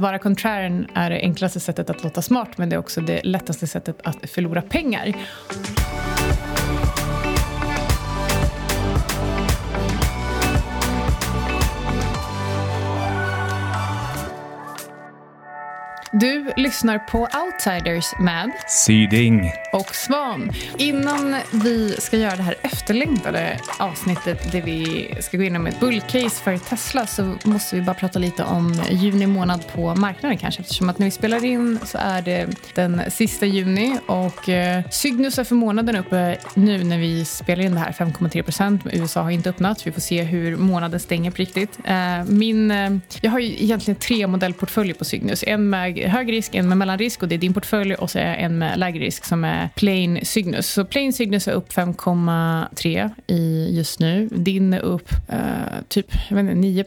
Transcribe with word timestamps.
Att 0.00 0.02
vara 0.04 0.18
contrarian 0.18 0.86
är 0.94 1.10
det 1.10 1.20
enklaste 1.20 1.60
sättet 1.60 1.90
att 1.90 2.02
låta 2.02 2.22
smart 2.22 2.58
men 2.58 2.68
det 2.68 2.76
är 2.76 2.80
också 2.80 3.00
det 3.00 3.20
lättaste 3.24 3.66
sättet 3.66 3.96
att 4.04 4.30
förlora 4.30 4.62
pengar. 4.62 5.14
Du 16.12 16.52
lyssnar 16.56 16.98
på 16.98 17.18
Outsiders 17.18 18.04
med 18.20 18.50
Syding 18.68 19.52
och 19.72 19.94
Svan. 19.94 20.50
Innan 20.78 21.36
vi 21.52 21.92
ska 21.98 22.16
göra 22.16 22.36
det 22.36 22.42
här 22.42 22.54
efterlängtade 22.62 23.60
avsnittet 23.78 24.52
där 24.52 24.62
vi 24.62 25.08
ska 25.20 25.36
gå 25.36 25.42
igenom 25.42 25.66
ett 25.66 25.80
bullcase 25.80 26.42
för 26.42 26.58
Tesla 26.58 27.06
så 27.06 27.34
måste 27.44 27.76
vi 27.76 27.82
bara 27.82 27.94
prata 27.94 28.18
lite 28.18 28.44
om 28.44 28.82
juni 28.90 29.26
månad 29.26 29.66
på 29.74 29.94
marknaden 29.94 30.38
kanske 30.38 30.60
eftersom 30.60 30.88
att 30.88 30.98
när 30.98 31.06
vi 31.06 31.10
spelar 31.10 31.44
in 31.44 31.78
så 31.84 31.98
är 31.98 32.22
det 32.22 32.48
den 32.74 33.02
sista 33.10 33.46
juni 33.46 33.98
och 34.06 34.48
eh, 34.48 34.82
Cygnus 34.90 35.38
är 35.38 35.44
för 35.44 35.54
månaden 35.54 35.96
uppe 35.96 36.38
nu 36.54 36.84
när 36.84 36.98
vi 36.98 37.24
spelar 37.24 37.64
in 37.64 37.74
det 37.74 37.80
här 37.80 37.92
5,3 37.92 38.42
procent. 38.42 38.82
USA 38.92 39.22
har 39.22 39.30
inte 39.30 39.50
öppnat. 39.50 39.86
Vi 39.86 39.92
får 39.92 40.00
se 40.00 40.22
hur 40.22 40.56
månaden 40.56 41.00
stänger 41.00 41.30
på 41.30 41.36
riktigt. 41.36 41.78
Eh, 41.84 42.24
min, 42.24 42.70
eh, 42.70 42.90
jag 43.20 43.30
har 43.30 43.38
ju 43.38 43.46
egentligen 43.46 44.00
tre 44.00 44.26
modellportföljer 44.26 44.94
på 44.94 45.04
Cygnus. 45.04 45.44
En 45.46 45.70
med 45.70 45.99
hög 46.08 46.32
risk, 46.32 46.54
en 46.54 46.68
med 46.68 46.78
mellanrisk 46.78 47.22
och 47.22 47.28
det 47.28 47.34
är 47.34 47.38
din 47.38 47.54
portfölj 47.54 47.94
och 47.94 48.10
så 48.10 48.18
är 48.18 48.34
en 48.34 48.58
med 48.58 48.78
lägre 48.78 49.04
risk 49.04 49.24
som 49.24 49.44
är 49.44 49.68
plain 49.76 50.18
Cygnus. 50.22 50.66
Så 50.66 50.84
plain 50.84 51.12
Cygnus 51.12 51.48
är 51.48 51.52
upp 51.52 51.72
5,3 51.72 53.10
i 53.26 53.76
just 53.76 54.00
nu. 54.00 54.28
Din 54.32 54.72
är 54.72 54.80
upp 54.80 55.12
uh, 55.32 55.38
typ 55.88 56.06
jag 56.28 56.36
vet 56.36 56.42
inte, 56.42 56.54
9 56.54 56.84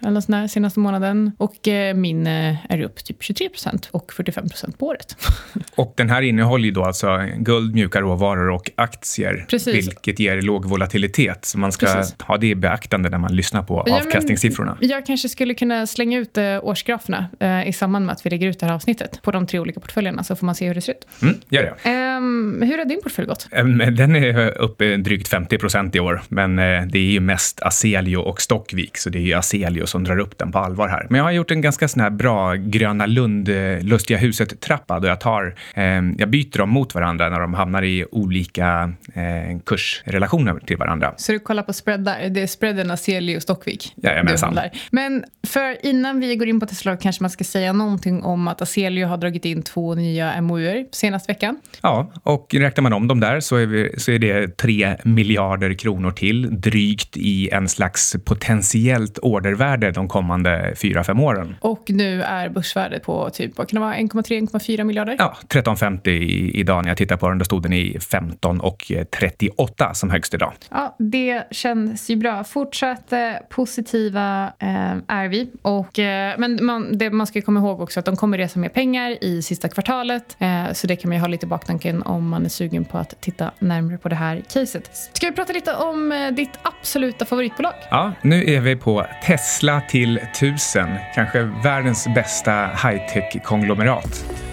eller 0.00 0.10
något 0.10 0.24
sånt 0.24 0.50
senaste 0.50 0.80
månaden. 0.80 1.32
Och 1.38 1.68
uh, 1.68 1.94
min 1.94 2.26
uh, 2.26 2.56
är 2.68 2.82
upp 2.82 3.04
typ 3.04 3.22
23% 3.22 3.88
och 3.90 4.12
45% 4.12 4.76
på 4.76 4.86
året. 4.86 5.16
och 5.74 5.94
den 5.96 6.10
här 6.10 6.22
innehåller 6.22 6.64
ju 6.64 6.70
då 6.70 6.84
alltså 6.84 7.18
guld, 7.36 7.74
mjuka 7.74 8.00
råvaror 8.00 8.50
och 8.50 8.70
aktier, 8.74 9.46
Precis. 9.48 9.74
vilket 9.74 10.18
ger 10.18 10.42
låg 10.42 10.64
volatilitet. 10.64 11.44
Så 11.44 11.58
man 11.58 11.72
ska 11.72 11.86
Precis. 11.86 12.16
ha 12.22 12.36
det 12.36 12.46
i 12.46 12.54
beaktande 12.54 13.08
när 13.10 13.18
man 13.18 13.36
lyssnar 13.36 13.62
på 13.62 13.84
ja, 13.86 14.00
avkastningssiffrorna. 14.00 14.78
Jag 14.80 15.06
kanske 15.06 15.28
skulle 15.28 15.54
kunna 15.54 15.86
slänga 15.86 16.18
ut 16.18 16.38
årsgraferna 16.62 17.28
i 17.66 17.72
samband 17.72 18.06
med 18.06 18.12
att 18.12 18.26
vi 18.26 18.30
lägger 18.30 18.48
ut 18.50 18.60
det 18.60 18.66
här 18.66 18.74
avsnittet 18.74 19.22
på 19.22 19.30
de 19.30 19.46
tre 19.46 19.58
olika 19.58 19.80
portföljerna 19.80 20.24
så 20.24 20.36
får 20.36 20.46
man 20.46 20.54
se 20.54 20.66
hur 20.66 20.74
det 20.74 20.80
ser 20.80 20.92
ut. 20.92 21.06
Mm, 21.22 21.34
gör 21.48 21.62
det. 21.62 22.16
Um, 22.16 22.62
hur 22.62 22.78
har 22.78 22.84
din 22.84 23.02
portfölj 23.02 23.28
gått? 23.28 23.48
Um, 23.52 23.78
den 23.78 24.16
är 24.16 24.58
uppe 24.58 24.96
drygt 24.96 25.28
50 25.28 25.58
procent 25.58 25.96
i 25.96 26.00
år, 26.00 26.22
men 26.28 26.58
uh, 26.58 26.86
det 26.86 26.98
är 26.98 27.12
ju 27.12 27.20
mest 27.20 27.62
Aselio 27.62 28.16
och 28.16 28.40
Stockvik, 28.40 28.96
så 28.96 29.10
det 29.10 29.18
är 29.18 29.22
ju 29.22 29.34
Aselio 29.34 29.86
som 29.86 30.04
drar 30.04 30.18
upp 30.18 30.38
den 30.38 30.52
på 30.52 30.58
allvar 30.58 30.88
här. 30.88 31.06
Men 31.10 31.18
jag 31.18 31.24
har 31.24 31.32
gjort 31.32 31.50
en 31.50 31.60
ganska 31.60 31.88
sån 31.88 32.02
här 32.02 32.10
bra 32.10 32.54
Gröna 32.54 33.06
Lund, 33.06 33.48
uh, 33.48 33.82
Lustiga 33.82 34.18
huset-trappa, 34.18 35.00
då 35.00 35.08
jag 35.08 35.20
tar, 35.20 35.54
um, 35.76 36.16
jag 36.18 36.30
byter 36.30 36.58
dem 36.58 36.70
mot 36.70 36.94
varandra 36.94 37.28
när 37.28 37.40
de 37.40 37.54
hamnar 37.54 37.82
i 37.82 38.06
olika 38.10 38.92
uh, 39.16 39.58
kursrelationer 39.66 40.58
till 40.66 40.76
varandra. 40.76 41.14
Så 41.16 41.32
du 41.32 41.38
kollar 41.38 41.62
på 41.62 41.72
spread 41.72 42.04
där, 42.04 42.28
det 42.28 42.42
är 42.42 42.46
spreaden 42.46 42.90
Aselio 42.90 43.36
och 43.36 43.42
Stockvik? 43.42 43.94
Jajamensan. 43.96 44.58
Men 44.90 45.24
för 45.46 45.86
innan 45.86 46.20
vi 46.20 46.36
går 46.36 46.48
in 46.48 46.60
på 46.60 46.66
Tesla 46.66 46.96
kanske 46.96 47.22
man 47.22 47.30
ska 47.30 47.44
säga 47.44 47.72
någonting 47.72 48.22
om 48.22 48.39
att 48.48 48.62
Aselio 48.62 49.06
har 49.06 49.16
dragit 49.16 49.44
in 49.44 49.62
två 49.62 49.94
nya 49.94 50.40
MOUer 50.40 50.86
senaste 50.92 51.32
veckan. 51.32 51.60
Ja, 51.82 52.12
och 52.22 52.54
räknar 52.54 52.82
man 52.82 52.92
om 52.92 53.08
dem 53.08 53.20
där 53.20 53.40
så 53.40 53.56
är, 53.56 53.66
vi, 53.66 53.94
så 53.98 54.10
är 54.10 54.18
det 54.18 54.56
3 54.56 54.96
miljarder 55.04 55.74
kronor 55.74 56.10
till 56.10 56.60
drygt 56.60 57.16
i 57.16 57.50
en 57.50 57.68
slags 57.68 58.16
potentiellt 58.24 59.18
ordervärde 59.22 59.90
de 59.90 60.08
kommande 60.08 60.74
4-5 60.76 61.22
åren. 61.22 61.56
Och 61.60 61.84
nu 61.88 62.22
är 62.22 62.48
börsvärdet 62.48 63.02
på 63.02 63.30
typ, 63.30 63.58
vad 63.58 63.68
kan 63.68 63.80
det 63.80 63.86
vara, 63.86 63.96
1,3-1,4 63.96 64.84
miljarder? 64.84 65.16
Ja, 65.18 65.36
13,50 65.48 66.08
idag 66.54 66.84
när 66.84 66.90
jag 66.90 66.98
tittar 66.98 67.16
på 67.16 67.28
den. 67.28 67.38
Då 67.38 67.44
stod 67.44 67.62
den 67.62 67.72
i 67.72 67.98
15 68.00 68.60
och 68.60 68.92
38 69.18 69.94
som 69.94 70.10
högst 70.10 70.34
idag. 70.34 70.52
Ja, 70.70 70.96
det 70.98 71.44
känns 71.50 72.10
ju 72.10 72.16
bra. 72.16 72.44
Fortsatt 72.44 73.12
eh, 73.12 73.18
positiva 73.48 74.52
eh, 74.58 74.92
är 75.06 75.28
vi. 75.28 75.50
Och, 75.62 75.98
eh, 75.98 76.34
men 76.38 76.64
man, 76.64 76.98
det 76.98 77.10
man 77.10 77.26
ska 77.26 77.42
komma 77.42 77.60
ihåg 77.60 77.80
också 77.80 78.00
att 78.00 78.06
de 78.06 78.16
kommer 78.16 78.29
kommer 78.30 78.38
resa 78.38 78.58
mer 78.58 78.68
pengar 78.68 79.24
i 79.24 79.42
sista 79.42 79.68
kvartalet. 79.68 80.36
Eh, 80.38 80.72
så 80.72 80.86
det 80.86 80.96
kan 80.96 81.08
man 81.08 81.16
ju 81.16 81.20
ha 81.20 81.28
lite 81.28 81.46
i 81.46 81.48
baktanken 81.48 82.02
om 82.02 82.28
man 82.28 82.44
är 82.44 82.48
sugen 82.48 82.84
på 82.84 82.98
att 82.98 83.20
titta 83.20 83.50
närmare 83.58 83.98
på 83.98 84.08
det 84.08 84.16
här 84.16 84.42
caset. 84.52 84.90
Ska 85.12 85.26
vi 85.26 85.32
prata 85.32 85.52
lite 85.52 85.74
om 85.74 86.12
eh, 86.12 86.30
ditt 86.30 86.58
absoluta 86.62 87.24
favoritbolag? 87.24 87.74
Ja, 87.90 88.12
nu 88.22 88.44
är 88.44 88.60
vi 88.60 88.76
på 88.76 89.06
Tesla 89.26 89.80
till 89.80 90.18
1000. 90.18 90.86
Kanske 91.14 91.42
världens 91.42 92.08
bästa 92.14 92.66
high-tech-konglomerat. 92.66 94.49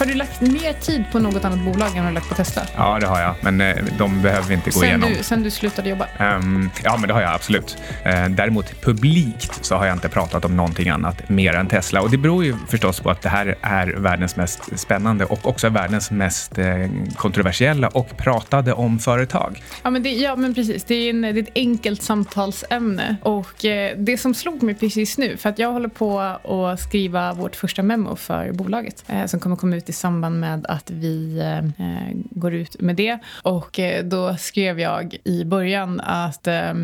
Har 0.00 0.06
du 0.06 0.14
lagt 0.14 0.40
mer 0.40 0.72
tid 0.72 1.04
på 1.12 1.18
något 1.18 1.44
annat 1.44 1.64
bolag 1.64 1.88
än 1.88 1.94
du 1.94 2.00
har 2.00 2.12
lagt 2.12 2.28
på 2.28 2.34
Tesla? 2.34 2.62
Ja, 2.76 2.98
det 3.00 3.06
har 3.06 3.20
jag. 3.20 3.34
Men 3.40 3.60
eh, 3.60 3.76
de 3.98 4.22
behöver 4.22 4.48
vi 4.48 4.54
inte 4.54 4.70
gå 4.70 4.80
sen 4.80 4.88
igenom. 4.88 5.10
Du, 5.18 5.22
sen 5.22 5.42
du 5.42 5.50
slutade 5.50 5.88
jobba? 5.88 6.06
Um, 6.20 6.70
ja, 6.84 6.96
men 6.96 7.08
det 7.08 7.14
har 7.14 7.20
jag 7.20 7.34
absolut. 7.34 7.78
Uh, 8.06 8.28
däremot 8.30 8.80
publikt 8.80 9.64
så 9.64 9.76
har 9.76 9.86
jag 9.86 9.96
inte 9.96 10.08
pratat 10.08 10.44
om 10.44 10.56
någonting 10.56 10.88
annat 10.88 11.28
mer 11.28 11.54
än 11.54 11.66
Tesla. 11.66 12.02
Och 12.02 12.10
det 12.10 12.16
beror 12.16 12.44
ju 12.44 12.56
förstås 12.68 13.00
på 13.00 13.10
att 13.10 13.22
det 13.22 13.28
här 13.28 13.58
är 13.60 13.86
världens 13.86 14.36
mest 14.36 14.78
spännande 14.78 15.24
och 15.24 15.48
också 15.48 15.68
världens 15.68 16.10
mest 16.10 16.58
uh, 16.58 16.86
kontroversiella 17.16 17.88
och 17.88 18.16
pratade 18.16 18.72
om 18.72 18.98
företag. 18.98 19.62
Ja, 19.82 19.90
men, 19.90 20.02
det, 20.02 20.10
ja, 20.10 20.36
men 20.36 20.54
precis. 20.54 20.84
Det 20.84 20.94
är, 20.94 21.10
en, 21.10 21.22
det 21.22 21.28
är 21.28 21.38
ett 21.38 21.48
enkelt 21.54 22.02
samtalsämne. 22.02 23.16
Och 23.22 23.64
uh, 23.64 23.98
det 23.98 24.20
som 24.20 24.34
slog 24.34 24.62
mig 24.62 24.74
precis 24.74 25.18
nu, 25.18 25.36
för 25.36 25.48
att 25.48 25.58
jag 25.58 25.72
håller 25.72 25.88
på 25.88 26.20
att 26.20 26.80
skriva 26.80 27.32
vårt 27.32 27.56
första 27.56 27.82
memo 27.82 28.16
för 28.16 28.52
bolaget 28.52 29.04
som 29.26 29.40
kommer 29.40 29.56
komma 29.56 29.76
ut 29.76 29.89
i 29.90 29.92
samband 29.92 30.40
med 30.40 30.66
att 30.68 30.90
vi 30.90 31.38
eh, 31.38 32.16
går 32.30 32.54
ut 32.54 32.80
med 32.80 32.96
det. 32.96 33.18
Och 33.42 33.78
eh, 33.78 34.04
då 34.04 34.36
skrev 34.36 34.80
jag 34.80 35.16
i 35.24 35.44
början 35.44 36.00
att, 36.00 36.46
eh, 36.46 36.74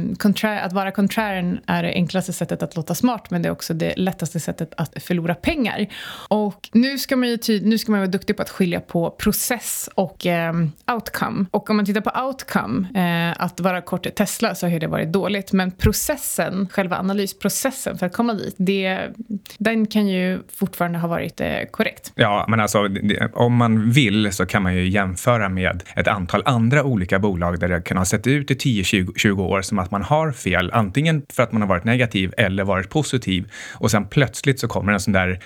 att 0.43 0.73
vara 0.73 0.91
contrarian 0.91 1.59
är 1.67 1.83
det 1.83 1.93
enklaste 1.93 2.33
sättet 2.33 2.63
att 2.63 2.77
låta 2.77 2.95
smart 2.95 3.31
men 3.31 3.43
det 3.43 3.49
är 3.49 3.53
också 3.53 3.75
det 3.75 3.95
lättaste 3.97 4.41
sättet 4.41 4.73
att 4.77 5.03
förlora 5.03 5.35
pengar. 5.35 5.87
Och 6.29 6.69
nu 6.73 6.99
ska 6.99 7.17
man 7.17 7.29
ju 7.29 7.39
nu 7.63 7.79
ska 7.79 7.93
man 7.93 8.01
vara 8.01 8.11
duktig 8.11 8.37
på 8.37 8.43
att 8.43 8.51
skilja 8.51 8.81
på 8.81 9.11
process 9.11 9.91
och 9.95 10.27
eh, 10.27 10.53
outcome. 10.93 11.45
Och 11.51 11.71
om 11.71 11.77
man 11.77 11.87
tittar 11.87 12.01
på 12.01 12.27
outcome, 12.27 12.89
eh, 12.95 13.43
att 13.43 13.61
vara 13.61 13.81
kort 13.81 14.07
i 14.07 14.11
Tesla 14.11 14.55
så 14.55 14.69
har 14.69 14.81
det 14.81 14.87
varit 14.87 15.13
dåligt. 15.13 15.53
Men 15.53 15.71
processen, 15.71 16.69
själva 16.73 16.97
analysprocessen 16.97 17.99
för 17.99 18.07
att 18.07 18.13
komma 18.13 18.35
dit, 18.35 18.55
det, 18.59 19.11
den 19.59 19.87
kan 19.87 20.09
ju 20.09 20.43
fortfarande 20.57 20.99
ha 20.99 21.09
varit 21.09 21.41
eh, 21.41 21.63
korrekt. 21.71 22.13
Ja, 22.15 22.45
men 22.49 22.61
alltså 22.61 22.89
om 23.33 23.57
man 23.57 23.91
vill 23.91 24.33
så 24.33 24.47
kan 24.47 24.63
man 24.63 24.75
ju 24.75 24.89
jämföra 24.89 25.49
med 25.49 25.83
ett 25.97 26.09
antal 26.09 26.43
andra 26.45 26.85
olika 26.85 27.19
bolag 27.19 27.61
där 27.61 27.69
det 27.69 27.81
kan 27.81 27.97
ha 27.97 28.05
sett 28.05 28.27
ut 28.27 28.51
i 28.51 28.55
10-20 28.83 29.41
år 29.41 29.63
som 29.63 29.79
att 29.79 29.91
man 29.91 30.03
har 30.03 30.33
fel, 30.33 30.71
antingen 30.73 31.23
för 31.33 31.43
att 31.43 31.53
man 31.53 31.63
har 31.63 31.69
varit 31.69 31.85
negativ 31.85 32.35
eller 32.37 32.65
varit 32.65 32.91
positiv 32.91 33.51
och 33.75 33.91
sen 33.91 34.07
plötsligt 34.07 34.61
så 34.61 34.69
kommer 34.69 34.93
en 34.93 35.01
sån 35.01 35.13
där 35.13 35.41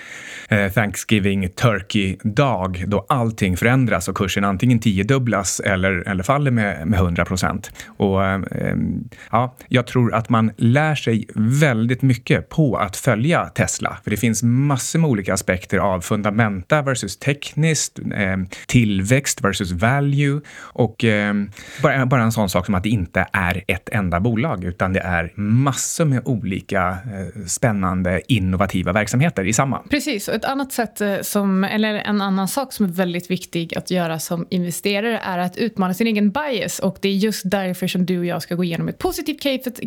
eh, 0.49 0.71
Thanksgiving 0.71 1.49
Turkey-dag 1.49 2.83
då 2.87 3.05
allting 3.09 3.57
förändras 3.57 4.07
och 4.07 4.17
kursen 4.17 4.43
antingen 4.43 4.79
tiodubblas 4.79 5.59
eller, 5.59 6.07
eller 6.07 6.23
faller 6.23 6.51
med, 6.51 6.87
med 6.87 6.99
100 6.99 7.25
procent. 7.25 7.71
Och 7.87 8.25
eh, 8.25 8.39
ja, 9.31 9.55
jag 9.67 9.87
tror 9.87 10.13
att 10.13 10.29
man 10.29 10.51
lär 10.57 10.95
sig 10.95 11.25
väldigt 11.35 12.01
mycket 12.01 12.49
på 12.49 12.75
att 12.75 12.97
följa 12.97 13.45
Tesla, 13.45 13.97
för 14.03 14.11
det 14.11 14.17
finns 14.17 14.43
massor 14.43 14.99
med 14.99 15.09
olika 15.09 15.33
aspekter 15.33 15.77
av 15.77 16.01
fundamenta 16.01 16.81
versus 16.81 17.17
tekniskt, 17.41 17.99
eh, 17.99 18.37
tillväxt 18.67 19.41
versus 19.41 19.71
value 19.71 20.41
och 20.59 21.03
eh, 21.03 21.33
bara, 21.81 22.05
bara 22.05 22.23
en 22.23 22.31
sån 22.31 22.49
sak 22.49 22.65
som 22.65 22.75
att 22.75 22.83
det 22.83 22.89
inte 22.89 23.27
är 23.33 23.63
ett 23.67 23.89
enda 23.89 24.19
bolag 24.19 24.63
utan 24.63 24.93
det 24.93 24.99
är 24.99 25.31
massor 25.35 26.05
med 26.05 26.21
olika 26.25 26.87
eh, 26.89 27.45
spännande 27.45 28.21
innovativa 28.27 28.91
verksamheter 28.91 29.47
i 29.47 29.53
samma. 29.53 29.79
Precis, 29.89 30.27
och 30.27 30.33
ett 30.33 30.45
annat 30.45 30.71
sätt 30.71 31.01
eh, 31.01 31.15
som, 31.21 31.63
eller 31.63 31.95
en 31.95 32.21
annan 32.21 32.47
sak 32.47 32.73
som 32.73 32.85
är 32.85 32.89
väldigt 32.89 33.31
viktig 33.31 33.77
att 33.77 33.91
göra 33.91 34.19
som 34.19 34.47
investerare 34.49 35.19
är 35.23 35.37
att 35.37 35.57
utmana 35.57 35.93
sin 35.93 36.07
egen 36.07 36.31
bias 36.31 36.79
och 36.79 36.97
det 37.01 37.09
är 37.09 37.13
just 37.13 37.41
därför 37.45 37.87
som 37.87 38.05
du 38.05 38.19
och 38.19 38.25
jag 38.25 38.41
ska 38.41 38.55
gå 38.55 38.63
igenom 38.63 38.87
ett 38.87 38.97
positivt 38.97 39.41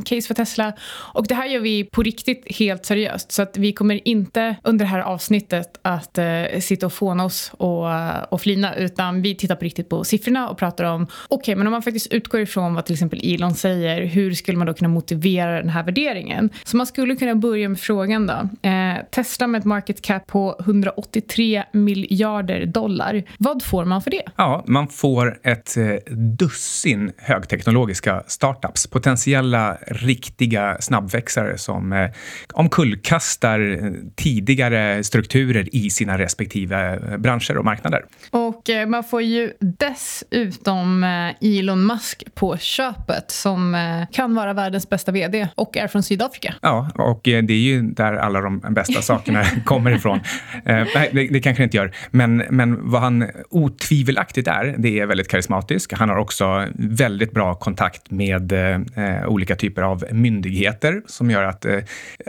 case 0.05 0.27
för 0.27 0.35
Tesla 0.35 0.73
och 1.15 1.27
det 1.27 1.35
här 1.35 1.47
gör 1.47 1.61
vi 1.61 1.85
på 1.85 2.03
riktigt 2.03 2.57
helt 2.59 2.87
seriöst 2.87 3.33
så 3.33 3.43
att 3.43 3.57
vi 3.57 3.73
kommer 3.73 4.09
inte 4.09 4.57
under 4.65 4.85
det 4.85 4.91
här 4.91 5.01
avsnittet 5.01 5.79
att 5.83 6.19
eh, 6.19 6.25
sitta 6.61 6.87
och 6.87 6.93
fåna 6.93 7.25
oss 7.25 7.34
oss 7.35 7.53
och, 7.53 8.33
och 8.33 8.41
flina 8.41 8.75
utan 8.75 9.23
vi 9.23 9.35
tittar 9.35 9.57
på 9.57 9.65
riktigt 9.65 9.89
på 9.89 10.05
siffrorna 10.05 10.49
och 10.49 10.59
pratar 10.59 10.85
om 10.85 11.03
okej, 11.03 11.15
okay, 11.29 11.57
men 11.57 11.67
om 11.67 11.71
man 11.71 11.83
faktiskt 11.83 12.13
utgår 12.13 12.41
ifrån 12.41 12.75
vad 12.75 12.87
till 12.87 12.93
exempel 12.93 13.21
Elon 13.23 13.55
säger, 13.55 14.07
hur 14.07 14.35
skulle 14.35 14.59
man 14.59 14.67
då 14.67 14.75
kunna 14.75 14.89
motivera 14.89 15.57
den 15.57 15.69
här 15.69 15.83
värderingen? 15.83 16.51
Så 16.65 16.77
man 16.77 16.87
skulle 16.87 17.17
kunna 17.17 17.35
börja 17.35 17.69
med 17.69 17.81
frågan 17.81 18.27
då. 18.27 18.69
Eh, 18.69 18.97
Tesla 19.11 19.47
med 19.47 19.59
ett 19.59 19.65
market 19.65 20.03
cap 20.03 20.27
på 20.27 20.57
183 20.61 21.65
miljarder 21.73 22.67
dollar. 22.67 23.23
Vad 23.39 23.63
får 23.63 23.85
man 23.85 24.03
för 24.03 24.11
det? 24.11 24.23
Ja, 24.37 24.65
man 24.67 24.89
får 24.89 25.39
ett 25.43 25.77
eh, 25.77 26.15
dussin 26.15 27.13
högteknologiska 27.19 28.23
startups. 28.27 28.87
Potentiella 28.87 29.79
riktiga 29.87 30.77
snabbväxare 30.81 31.59
som 31.59 31.93
eh, 31.93 32.11
omkullkastar 32.53 33.61
eh, 33.61 33.93
tidigare 34.17 35.05
strukturer 35.05 35.77
i 35.77 35.91
sina 35.91 36.19
respektive 36.19 36.95
eh, 36.95 37.19
branscher 37.25 37.57
och 37.59 37.65
marknader. 37.65 38.05
Och 38.31 38.71
eh, 38.71 38.89
man 38.89 39.05
får 39.05 39.23
ju 39.23 39.53
dessutom 39.61 41.05
eh, 41.05 41.59
Elon 41.59 41.87
Musk 41.87 42.25
på 42.35 42.57
köpet 42.57 43.31
som 43.31 43.75
eh, 43.75 43.81
kan 44.13 44.35
vara 44.35 44.53
världens 44.53 44.89
bästa 44.89 45.13
vd 45.13 45.49
och 45.55 45.77
är 45.77 45.89
från 45.89 46.03
Sydafrika. 46.03 46.55
Ja, 46.63 46.91
och 46.95 47.21
det 47.23 47.51
är 47.51 47.53
ju 47.53 47.83
där 47.83 48.13
alla 48.13 48.41
de 48.41 48.61
bästa 48.61 49.03
sakerna 49.03 49.45
kommer 49.65 49.91
ifrån. 49.91 50.21
Nej, 50.65 51.11
det, 51.13 51.29
det 51.29 51.41
kanske 51.41 51.63
det 51.63 51.65
inte 51.65 51.77
gör. 51.77 51.93
Men, 52.11 52.37
men 52.37 52.91
vad 52.91 53.01
han 53.01 53.31
otvivelaktigt 53.51 54.49
är, 54.49 54.75
det 54.79 55.01
är 55.01 55.07
väldigt 55.07 55.29
karismatisk. 55.29 55.93
Han 55.93 56.09
har 56.09 56.17
också 56.17 56.67
väldigt 56.75 57.33
bra 57.33 57.55
kontakt 57.55 58.11
med 58.11 58.53
eh, 58.53 59.27
olika 59.27 59.57
typer 59.57 59.83
av 59.83 60.05
myndigheter 60.11 61.03
som 61.07 61.31
gör 61.31 61.43
att 61.43 61.65
eh, 61.65 61.79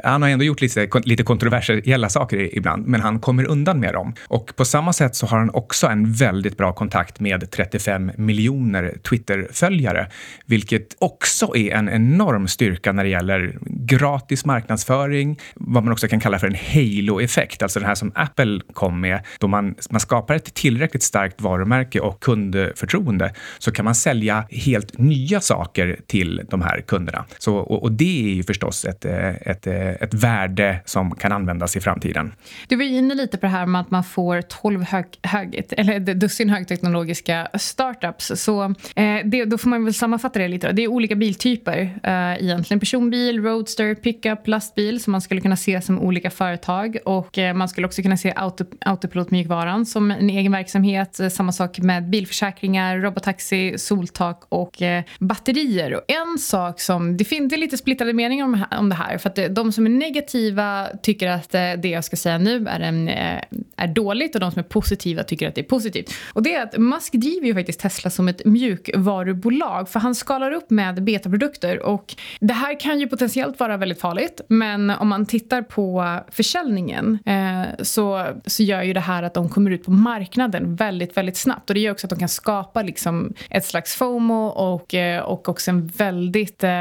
han 0.03 0.21
har 0.21 0.29
ändå 0.29 0.45
gjort 0.45 0.61
lite, 0.61 0.89
lite 1.03 1.23
kontroversiella 1.23 2.09
saker 2.09 2.57
ibland, 2.57 2.87
men 2.87 3.01
han 3.01 3.19
kommer 3.19 3.45
undan 3.45 3.79
med 3.79 3.93
dem. 3.93 4.13
Och 4.27 4.55
på 4.55 4.65
samma 4.65 4.84
samma 4.85 4.93
sätt 4.93 5.15
så 5.15 5.25
har 5.25 5.37
han 5.37 5.49
också 5.53 5.87
en 5.87 6.13
väldigt 6.13 6.57
bra 6.57 6.73
kontakt 6.73 7.19
med 7.19 7.51
35 7.51 8.11
miljoner 8.17 8.97
Twitter-följare, 9.09 10.07
vilket 10.45 10.95
också 10.99 11.55
är 11.55 11.71
en 11.71 11.89
enorm 11.89 12.47
styrka 12.47 12.91
när 12.91 13.03
det 13.03 13.09
gäller 13.09 13.57
gratis 13.65 14.45
marknadsföring, 14.45 15.39
vad 15.55 15.83
man 15.83 15.93
också 15.93 16.07
kan 16.07 16.19
kalla 16.19 16.39
för 16.39 16.47
en 16.47 16.55
halo-effekt, 16.55 17.63
alltså 17.63 17.79
det 17.79 17.85
här 17.85 17.95
som 17.95 18.11
Apple 18.15 18.61
kom 18.73 19.01
med, 19.01 19.19
då 19.39 19.47
man, 19.47 19.75
man 19.89 19.99
skapar 19.99 20.35
ett 20.35 20.53
tillräckligt 20.53 21.03
starkt 21.03 21.41
varumärke 21.41 21.99
och 21.99 22.19
kundförtroende 22.19 23.33
så 23.59 23.71
kan 23.71 23.85
man 23.85 23.95
sälja 23.95 24.47
helt 24.49 24.97
nya 24.97 25.41
saker 25.41 25.99
till 26.07 26.41
de 26.49 26.61
här 26.61 26.81
kunderna. 26.81 27.25
Så, 27.37 27.55
och, 27.55 27.83
och 27.83 27.91
det 27.91 28.31
är 28.31 28.35
ju 28.35 28.43
förstås 28.43 28.85
ett, 28.85 29.05
eh, 29.05 29.29
ett, 29.29 29.67
eh, 29.67 29.89
ett 29.89 30.13
värde 30.13 30.79
som 30.85 31.15
kan 31.15 31.31
användas 31.31 31.75
i 31.77 31.79
framtiden. 31.79 32.33
Du 32.67 32.75
var 32.75 32.83
inne 32.83 33.15
lite 33.15 33.37
på 33.37 33.45
det 33.45 33.51
här 33.51 33.65
med 33.65 33.81
att 33.81 33.91
man 33.91 34.03
får 34.03 34.41
12 34.41 34.74
hög, 34.83 35.05
hög, 35.23 35.65
eller 35.71 35.99
dussin 35.99 36.49
högteknologiska 36.49 37.47
startups. 37.53 38.31
Så 38.35 38.63
eh, 38.95 39.19
det, 39.25 39.45
då 39.45 39.57
får 39.57 39.69
man 39.69 39.85
väl 39.85 39.93
sammanfatta 39.93 40.39
det 40.39 40.47
lite. 40.47 40.67
då, 40.67 40.73
Det 40.73 40.83
är 40.83 40.87
olika 40.87 41.15
biltyper 41.15 41.99
eh, 42.03 42.43
egentligen. 42.43 42.79
Personbil, 42.79 43.43
roadster, 43.43 43.95
pickup, 43.95 44.47
lastbil 44.47 45.03
som 45.03 45.11
man 45.11 45.21
skulle 45.21 45.41
kunna 45.41 45.55
se 45.55 45.81
som 45.81 46.01
olika 46.01 46.29
företag. 46.29 46.97
Och 47.05 47.37
eh, 47.37 47.53
man 47.53 47.69
skulle 47.69 47.87
också 47.87 48.01
kunna 48.01 48.17
se 48.17 48.33
auto, 48.35 48.65
autopilotmjukvaran 48.81 49.85
som 49.85 50.11
en 50.11 50.29
egen 50.29 50.51
verksamhet. 50.51 51.19
Samma 51.31 51.51
sak 51.51 51.79
med 51.79 52.09
bilförsäkringar, 52.09 52.97
robotaxi, 52.97 53.77
soltak 53.77 54.43
och 54.49 54.81
eh, 54.81 55.03
batterier. 55.19 55.95
Och 55.95 56.01
en 56.07 56.37
sak 56.37 56.79
som, 56.79 57.17
det 57.17 57.25
finns 57.25 57.49
det 57.49 57.57
lite 57.57 57.77
splittrade 57.77 58.13
meningar 58.13 58.45
om, 58.45 58.65
om 58.71 58.89
det 58.89 58.95
här. 58.95 59.17
För 59.17 59.29
att 59.29 59.37
eh, 59.37 59.45
de 59.45 59.71
som 59.71 59.85
är 59.85 59.89
negativa 59.89 60.87
tycker 61.01 61.27
att 61.27 61.55
eh, 61.55 61.71
det 61.77 61.89
jag 61.89 62.03
ska 62.03 62.15
säga 62.15 62.37
nu 62.37 62.67
är, 62.67 62.79
en, 62.79 63.09
eh, 63.09 63.41
är 63.75 63.87
dåligt 63.87 64.35
och 64.35 64.41
de 64.41 64.51
som 64.51 64.59
är 64.59 64.63
positiva 64.69 65.23
tycker 65.23 65.47
att 65.47 65.55
det 65.55 65.61
är 65.61 65.65
positivt. 65.65 66.13
Och 66.33 66.43
det 66.43 66.55
är 66.55 66.63
att 66.63 66.77
Musk 66.77 67.13
driver 67.13 67.47
ju 67.47 67.53
faktiskt 67.53 67.79
Tesla 67.79 68.09
som 68.09 68.27
ett 68.27 68.45
mjukvarubolag 68.45 69.89
för 69.89 69.99
han 69.99 70.15
skalar 70.15 70.51
upp 70.51 70.69
med 70.69 71.03
betaprodukter 71.03 71.85
och 71.85 72.15
det 72.39 72.53
här 72.53 72.79
kan 72.79 72.99
ju 72.99 73.07
potentiellt 73.07 73.59
vara 73.59 73.77
väldigt 73.77 74.01
farligt 74.01 74.41
men 74.47 74.89
om 74.89 75.07
man 75.07 75.25
tittar 75.25 75.61
på 75.61 76.19
försäljningen 76.31 77.19
eh, 77.25 77.83
så, 77.83 78.27
så 78.45 78.63
gör 78.63 78.83
ju 78.83 78.93
det 78.93 78.99
här 78.99 79.23
att 79.23 79.33
de 79.33 79.49
kommer 79.49 79.71
ut 79.71 79.85
på 79.85 79.91
marknaden 79.91 80.75
väldigt, 80.75 81.17
väldigt 81.17 81.37
snabbt 81.37 81.69
och 81.69 81.73
det 81.73 81.79
gör 81.79 81.91
också 81.91 82.07
att 82.07 82.09
de 82.09 82.19
kan 82.19 82.29
skapa 82.29 82.81
liksom 82.81 83.33
ett 83.49 83.65
slags 83.65 83.95
FOMO 83.95 84.45
och, 84.47 84.93
eh, 84.93 85.21
och 85.21 85.49
också 85.49 85.71
en 85.71 85.87
väldigt 85.87 86.63
eh, 86.63 86.71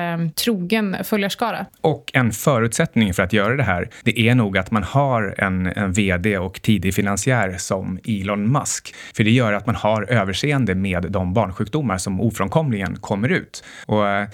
trogen 0.44 0.96
följarskara. 1.04 1.66
Och 1.80 2.10
en 2.14 2.32
förutsättning 2.32 3.14
för 3.14 3.22
att 3.22 3.32
göra 3.32 3.56
det 3.56 3.62
här, 3.62 3.90
det 4.02 4.20
är 4.20 4.34
nog 4.34 4.58
att 4.58 4.70
man 4.70 4.82
har 4.82 5.34
en, 5.38 5.66
en 5.66 5.92
vd 5.92 6.38
och 6.38 6.62
tidig 6.62 6.94
finansiär 6.94 7.56
som 7.58 7.73
som 7.74 7.98
Elon 8.04 8.52
Musk. 8.52 8.94
För 9.16 9.24
det 9.24 9.30
gör 9.30 9.52
att 9.52 9.66
man 9.66 9.74
har 9.74 10.02
överseende 10.02 10.74
med 10.74 11.06
de 11.10 11.34
barnsjukdomar 11.34 11.98
som 11.98 12.20
ofrånkomligen 12.20 12.96
kommer 12.96 13.28
ut. 13.28 13.64
Och, 13.86 14.08
eh, 14.08 14.28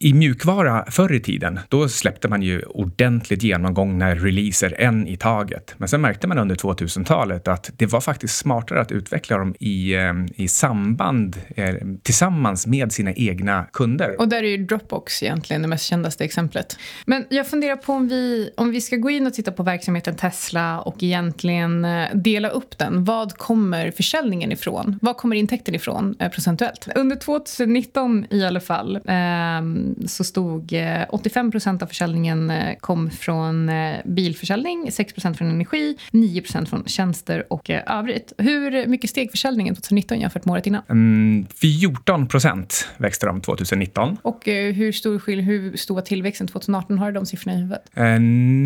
I 0.00 0.12
mjukvara 0.14 0.84
förr 0.90 1.12
i 1.12 1.20
tiden, 1.20 1.60
då 1.68 1.88
släppte 1.88 2.28
man 2.28 2.42
ju 2.42 2.62
ordentligt 2.62 3.42
genomgångna 3.42 4.14
releaser, 4.14 4.74
en 4.78 5.08
i 5.08 5.16
taget. 5.16 5.74
Men 5.78 5.88
sen 5.88 6.00
märkte 6.00 6.26
man 6.26 6.38
under 6.38 6.54
2000-talet 6.54 7.48
att 7.48 7.70
det 7.76 7.86
var 7.86 8.00
faktiskt 8.00 8.36
smartare 8.36 8.80
att 8.80 8.92
utveckla 8.92 9.38
dem 9.38 9.54
i, 9.60 9.94
eh, 9.94 10.12
i 10.36 10.48
samband, 10.48 11.36
eh, 11.56 11.74
tillsammans 12.02 12.66
med 12.66 12.92
sina 12.92 13.12
egna 13.12 13.66
kunder. 13.72 14.20
Och 14.20 14.28
där 14.28 14.42
är 14.42 14.48
ju 14.48 14.64
Dropbox 14.64 15.22
egentligen 15.22 15.62
det 15.62 15.68
mest 15.68 15.84
kändaste 15.84 16.24
exemplet. 16.24 16.76
Men 17.06 17.24
jag 17.30 17.46
funderar 17.46 17.76
på 17.76 17.92
om 17.92 18.08
vi, 18.08 18.50
om 18.56 18.70
vi 18.70 18.80
ska 18.80 18.96
gå 18.96 19.10
in 19.10 19.26
och 19.26 19.34
titta 19.34 19.52
på 19.52 19.62
verksamheten 19.62 20.16
Tesla 20.16 20.80
och 20.80 21.02
egentligen 21.02 21.84
eh, 21.84 22.08
dela 22.30 22.48
upp 22.48 22.78
den. 22.78 23.04
Vad 23.04 23.36
kommer 23.36 23.90
försäljningen 23.90 24.52
ifrån? 24.52 24.98
Vad 25.02 25.16
kommer 25.16 25.36
intäkten 25.36 25.74
ifrån 25.74 26.16
eh, 26.18 26.28
procentuellt? 26.28 26.88
Under 26.94 27.16
2019 27.16 28.26
i 28.30 28.44
alla 28.44 28.60
fall 28.60 28.96
eh, 28.96 30.06
så 30.06 30.24
stod 30.24 30.74
85 31.08 31.46
eh, 31.46 31.50
procent 31.50 31.82
av 31.82 31.86
försäljningen 31.86 32.50
eh, 32.50 32.76
kom 32.80 33.10
från 33.10 33.68
eh, 33.68 33.96
bilförsäljning, 34.04 34.92
6 34.92 35.12
procent 35.12 35.38
från 35.38 35.50
energi, 35.50 35.96
9 36.10 36.40
procent 36.40 36.68
från 36.68 36.84
tjänster 36.84 37.52
och 37.52 37.70
övrigt. 37.70 38.32
Hur 38.38 38.86
mycket 38.86 39.10
steg 39.10 39.30
försäljningen 39.30 39.74
2019 39.74 40.20
jämfört 40.20 40.44
med 40.44 40.52
året 40.52 40.66
innan? 40.66 40.82
Mm, 40.88 41.46
14 41.54 42.28
procent 42.28 42.88
växte 42.96 43.26
de 43.26 43.40
2019. 43.40 44.16
Och 44.22 44.42
hur 44.46 44.92
stor, 44.92 45.40
hur 45.40 45.76
stor 45.76 45.94
var 45.94 46.02
tillväxten 46.02 46.46
2018? 46.46 46.98
Har 46.98 47.06
du 47.06 47.12
de 47.12 47.26
siffrorna 47.26 47.56
i 47.56 47.60
huvudet? 47.60 47.82